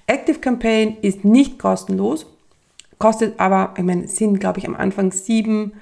ActiveCampaign 0.08 0.98
ist 1.02 1.26
nicht 1.26 1.60
kostenlos, 1.60 2.28
kostet 2.98 3.40
aber, 3.40 3.74
ich 3.78 3.84
meine, 3.84 4.08
sind 4.08 4.40
glaube 4.40 4.60
ich 4.60 4.68
am 4.68 4.76
Anfang 4.76 5.12
sieben, 5.12 5.74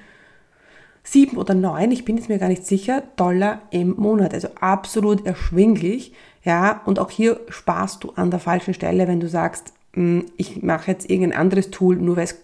sieben 1.07 1.37
oder 1.37 1.53
neun, 1.53 1.91
ich 1.91 2.05
bin 2.05 2.17
jetzt 2.17 2.27
mir 2.27 2.37
gar 2.37 2.49
nicht 2.49 2.65
sicher, 2.65 3.03
Dollar 3.15 3.61
im 3.71 3.95
Monat. 3.95 4.33
Also 4.33 4.49
absolut 4.59 5.25
erschwinglich. 5.25 6.13
Ja, 6.43 6.81
und 6.85 6.99
auch 6.99 7.09
hier 7.09 7.39
sparst 7.49 8.03
du 8.03 8.11
an 8.11 8.29
der 8.29 8.39
falschen 8.39 8.73
Stelle, 8.73 9.07
wenn 9.07 9.19
du 9.19 9.29
sagst, 9.29 9.73
hm, 9.93 10.25
ich 10.37 10.61
mache 10.63 10.91
jetzt 10.91 11.09
irgendein 11.09 11.39
anderes 11.39 11.71
Tool, 11.71 11.95
nur 11.95 12.17
weil 12.17 12.25
es 12.25 12.35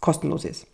kostenlos 0.00 0.44
ist. 0.44 0.66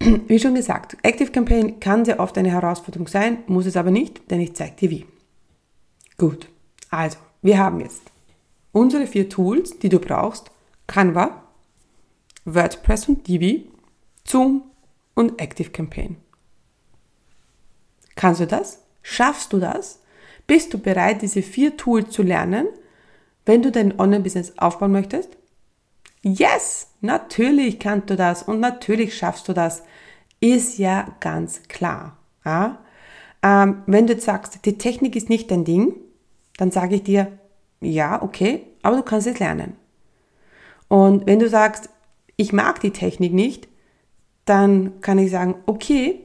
Wie 0.26 0.38
schon 0.38 0.54
gesagt, 0.54 0.96
Active 1.02 1.30
Campaign 1.30 1.78
kann 1.78 2.04
sehr 2.04 2.20
oft 2.20 2.36
eine 2.38 2.50
Herausforderung 2.50 3.06
sein, 3.06 3.38
muss 3.46 3.66
es 3.66 3.76
aber 3.76 3.90
nicht, 3.90 4.30
denn 4.30 4.40
ich 4.40 4.54
zeige 4.54 4.76
dir 4.76 4.90
wie. 4.90 5.06
Gut, 6.16 6.48
also, 6.90 7.18
wir 7.42 7.58
haben 7.58 7.80
jetzt 7.80 8.02
unsere 8.72 9.06
vier 9.06 9.28
Tools, 9.28 9.78
die 9.78 9.88
du 9.88 9.98
brauchst, 9.98 10.50
Canva, 10.86 11.42
WordPress 12.44 13.08
und 13.08 13.26
Divi, 13.26 13.68
Zoom 14.26 14.64
und 15.14 15.40
Active 15.40 15.70
Campaign. 15.70 16.16
Kannst 18.16 18.40
du 18.40 18.46
das? 18.46 18.82
Schaffst 19.02 19.52
du 19.52 19.58
das? 19.58 20.00
Bist 20.46 20.72
du 20.74 20.78
bereit, 20.78 21.22
diese 21.22 21.42
vier 21.42 21.76
Tools 21.76 22.10
zu 22.10 22.22
lernen 22.22 22.68
wenn 23.44 23.62
du 23.62 23.70
dein 23.70 23.98
Online-Business 23.98 24.54
aufbauen 24.58 24.92
möchtest? 24.92 25.36
Yes, 26.22 26.88
natürlich 27.00 27.78
kannst 27.78 28.10
du 28.10 28.16
das 28.16 28.42
und 28.42 28.60
natürlich 28.60 29.16
schaffst 29.16 29.48
du 29.48 29.52
das. 29.52 29.82
Ist 30.40 30.78
ja 30.78 31.14
ganz 31.20 31.62
klar. 31.68 32.18
Ja? 32.44 32.78
Ähm, 33.42 33.82
wenn 33.86 34.06
du 34.06 34.14
jetzt 34.14 34.24
sagst, 34.24 34.64
die 34.64 34.78
Technik 34.78 35.16
ist 35.16 35.28
nicht 35.28 35.50
dein 35.50 35.64
Ding, 35.64 35.94
dann 36.56 36.70
sage 36.70 36.96
ich 36.96 37.02
dir, 37.02 37.38
ja, 37.80 38.22
okay, 38.22 38.66
aber 38.82 38.96
du 38.96 39.02
kannst 39.02 39.26
es 39.26 39.38
lernen. 39.38 39.76
Und 40.88 41.26
wenn 41.26 41.38
du 41.38 41.48
sagst, 41.48 41.90
ich 42.36 42.52
mag 42.52 42.80
die 42.80 42.92
Technik 42.92 43.32
nicht, 43.32 43.68
dann 44.44 45.00
kann 45.00 45.18
ich 45.18 45.30
sagen, 45.30 45.56
okay, 45.66 46.20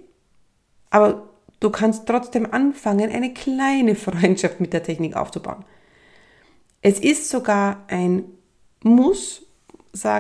aber 0.90 1.30
du 1.60 1.70
kannst 1.70 2.06
trotzdem 2.06 2.52
anfangen, 2.52 3.12
eine 3.12 3.34
kleine 3.34 3.96
Freundschaft 3.96 4.60
mit 4.60 4.74
der 4.74 4.84
Technik 4.84 5.16
aufzubauen. 5.16 5.66
Es 6.82 7.00
ist 7.00 7.30
sogar 7.30 7.84
ein 7.88 8.24
Muss, 8.84 9.46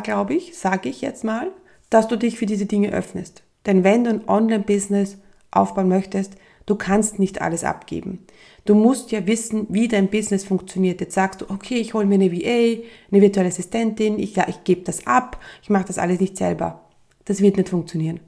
glaube 0.03 0.33
ich, 0.33 0.57
sage 0.57 0.89
ich 0.89 1.01
jetzt 1.01 1.23
mal, 1.23 1.51
dass 1.89 2.07
du 2.07 2.17
dich 2.17 2.37
für 2.37 2.45
diese 2.45 2.65
Dinge 2.65 2.91
öffnest. 2.91 3.43
Denn 3.65 3.83
wenn 3.83 4.03
du 4.03 4.09
ein 4.11 4.27
Online-Business 4.27 5.17
aufbauen 5.51 5.87
möchtest, 5.87 6.33
du 6.65 6.75
kannst 6.75 7.19
nicht 7.19 7.41
alles 7.41 7.63
abgeben. 7.63 8.25
Du 8.65 8.75
musst 8.75 9.11
ja 9.11 9.25
wissen, 9.25 9.67
wie 9.69 9.87
dein 9.87 10.09
Business 10.09 10.43
funktioniert. 10.43 11.01
Jetzt 11.01 11.15
sagst 11.15 11.41
du, 11.41 11.45
okay, 11.49 11.77
ich 11.77 11.93
hole 11.93 12.05
mir 12.05 12.15
eine 12.15 12.31
VA, 12.31 12.83
eine 13.11 13.21
virtuelle 13.21 13.49
Assistentin, 13.49 14.19
ich, 14.19 14.37
ich 14.37 14.63
gebe 14.63 14.81
das 14.81 15.07
ab, 15.07 15.39
ich 15.63 15.69
mache 15.69 15.85
das 15.85 15.97
alles 15.97 16.19
nicht 16.19 16.37
selber. 16.37 16.88
Das 17.29 17.41
wird 17.41 17.57
nicht 17.57 17.69
funktionieren. 17.69 18.21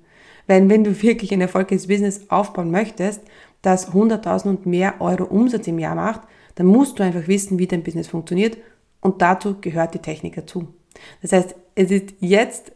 Weil 0.46 0.70
wenn 0.70 0.84
du 0.84 1.02
wirklich 1.02 1.34
ein 1.34 1.42
erfolgreiches 1.42 1.88
Business 1.88 2.30
aufbauen 2.30 2.70
möchtest, 2.70 3.24
das 3.64 3.92
100.000 3.94 4.48
und 4.48 4.66
mehr 4.68 5.02
Euro 5.02 5.24
Umsatz 5.24 5.66
im 5.66 5.80
Jahr 5.80 5.96
macht, 5.96 6.22
dann 6.54 6.68
musst 6.68 7.00
du 7.00 7.04
einfach 7.04 7.28
wissen, 7.28 7.58
wie 7.58 7.66
dein 7.66 7.82
Business 7.82 8.08
funktioniert 8.08 8.58
und 9.02 9.24
dazu 9.24 9.60
gehört 9.60 9.96
die 9.96 10.00
Technik 10.00 10.36
dazu. 10.36 10.68
Das 11.24 11.32
heißt, 11.32 11.56
es 11.74 11.90
ist 11.90 12.14
jetzt 12.20 12.74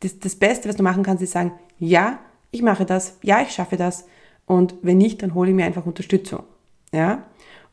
das, 0.00 0.18
das 0.18 0.36
Beste, 0.36 0.68
was 0.68 0.76
du 0.76 0.82
machen 0.82 1.02
kannst, 1.02 1.22
ist 1.22 1.32
sagen, 1.32 1.52
ja, 1.78 2.18
ich 2.50 2.60
mache 2.60 2.84
das, 2.84 3.16
ja, 3.22 3.40
ich 3.40 3.52
schaffe 3.52 3.78
das 3.78 4.06
und 4.44 4.74
wenn 4.82 4.98
nicht, 4.98 5.22
dann 5.22 5.32
hole 5.32 5.48
ich 5.48 5.56
mir 5.56 5.64
einfach 5.64 5.86
Unterstützung. 5.86 6.42
Ja? 6.92 7.24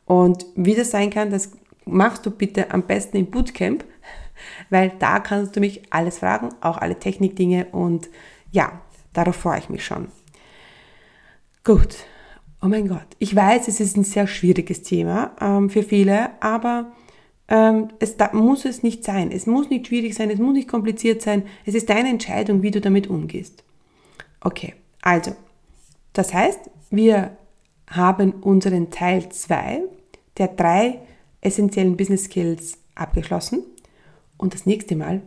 Und 0.06 0.46
wie 0.56 0.74
das 0.74 0.90
sein 0.90 1.10
kann, 1.10 1.28
das 1.28 1.52
machst 1.84 2.24
du 2.24 2.30
bitte 2.30 2.70
am 2.70 2.84
besten 2.84 3.18
im 3.18 3.26
Bootcamp, 3.26 3.84
weil 4.70 4.92
da 4.98 5.20
kannst 5.20 5.56
du 5.56 5.60
mich 5.60 5.82
alles 5.90 6.18
fragen, 6.18 6.50
auch 6.60 6.78
alle 6.78 6.98
Technikdinge 6.98 7.66
und 7.66 8.08
ja, 8.50 8.80
darauf 9.12 9.36
freue 9.36 9.58
ich 9.58 9.68
mich 9.68 9.84
schon. 9.84 10.08
Gut, 11.64 11.96
Oh 12.64 12.66
mein 12.66 12.88
Gott, 12.88 13.06
ich 13.18 13.36
weiß, 13.36 13.68
es 13.68 13.78
ist 13.78 13.94
ein 13.98 14.04
sehr 14.04 14.26
schwieriges 14.26 14.82
Thema 14.82 15.36
ähm, 15.38 15.68
für 15.68 15.82
viele, 15.82 16.30
aber 16.42 16.92
ähm, 17.46 17.88
es 17.98 18.16
da, 18.16 18.30
muss 18.32 18.64
es 18.64 18.82
nicht 18.82 19.04
sein. 19.04 19.30
Es 19.30 19.44
muss 19.46 19.68
nicht 19.68 19.88
schwierig 19.88 20.14
sein, 20.14 20.30
es 20.30 20.38
muss 20.38 20.54
nicht 20.54 20.68
kompliziert 20.68 21.20
sein. 21.20 21.42
Es 21.66 21.74
ist 21.74 21.90
deine 21.90 22.08
Entscheidung, 22.08 22.62
wie 22.62 22.70
du 22.70 22.80
damit 22.80 23.06
umgehst. 23.08 23.64
Okay, 24.40 24.72
also, 25.02 25.32
das 26.14 26.32
heißt, 26.32 26.70
wir 26.88 27.36
haben 27.90 28.32
unseren 28.32 28.90
Teil 28.90 29.28
2 29.28 29.82
der 30.38 30.48
drei 30.48 31.00
essentiellen 31.42 31.98
Business 31.98 32.24
Skills 32.24 32.78
abgeschlossen. 32.94 33.62
Und 34.44 34.52
das 34.52 34.66
nächste 34.66 34.94
Mal 34.94 35.22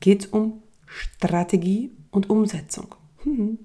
geht 0.00 0.24
es 0.24 0.26
um 0.26 0.64
Strategie 0.84 1.92
und 2.10 2.28
Umsetzung. 2.28 2.88
Mhm. 3.22 3.60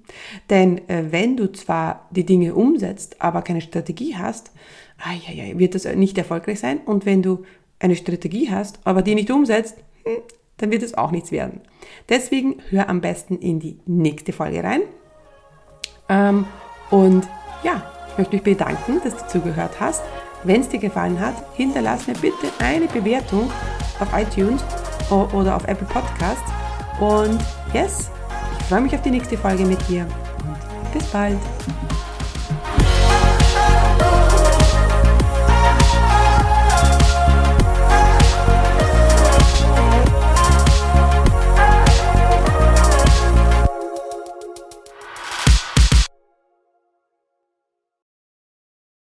Denn 0.51 0.87
äh, 0.87 1.05
wenn 1.09 1.35
du 1.35 1.51
zwar 1.51 2.07
die 2.11 2.27
Dinge 2.27 2.53
umsetzt, 2.53 3.19
aber 3.19 3.41
keine 3.41 3.61
Strategie 3.61 4.15
hast, 4.15 4.51
ai, 4.99 5.53
wird 5.57 5.73
das 5.73 5.85
nicht 5.95 6.15
erfolgreich 6.19 6.59
sein. 6.59 6.77
Und 6.85 7.07
wenn 7.07 7.23
du 7.23 7.43
eine 7.79 7.95
Strategie 7.95 8.51
hast, 8.51 8.81
aber 8.83 9.01
die 9.01 9.15
nicht 9.15 9.31
umsetzt, 9.31 9.77
hm, 10.03 10.17
dann 10.57 10.69
wird 10.69 10.83
es 10.83 10.93
auch 10.93 11.09
nichts 11.09 11.31
werden. 11.31 11.61
Deswegen 12.07 12.57
hör 12.69 12.87
am 12.87 13.01
besten 13.01 13.39
in 13.39 13.59
die 13.59 13.79
nächste 13.87 14.31
Folge 14.31 14.63
rein. 14.63 14.81
Ähm, 16.07 16.45
und 16.91 17.27
ja, 17.63 17.91
ich 18.11 18.17
möchte 18.19 18.35
mich 18.35 18.43
bedanken, 18.43 19.01
dass 19.03 19.17
du 19.17 19.39
zugehört 19.39 19.79
hast. 19.79 20.03
Wenn 20.43 20.61
es 20.61 20.69
dir 20.69 20.79
gefallen 20.79 21.19
hat, 21.19 21.35
hinterlass 21.55 22.07
mir 22.07 22.15
bitte 22.15 22.47
eine 22.59 22.87
Bewertung 22.87 23.49
auf 23.99 24.07
iTunes 24.13 24.61
oder 25.09 25.55
auf 25.55 25.63
Apple 25.67 25.87
Podcasts. 25.87 26.51
Und 26.99 27.39
yes, 27.73 28.09
ich 28.59 28.65
freue 28.65 28.81
mich 28.81 28.93
auf 28.93 29.01
die 29.01 29.11
nächste 29.11 29.37
Folge 29.37 29.65
mit 29.65 29.87
dir 29.87 30.05
und 30.45 30.91
bis 30.93 31.05
bald. 31.07 31.37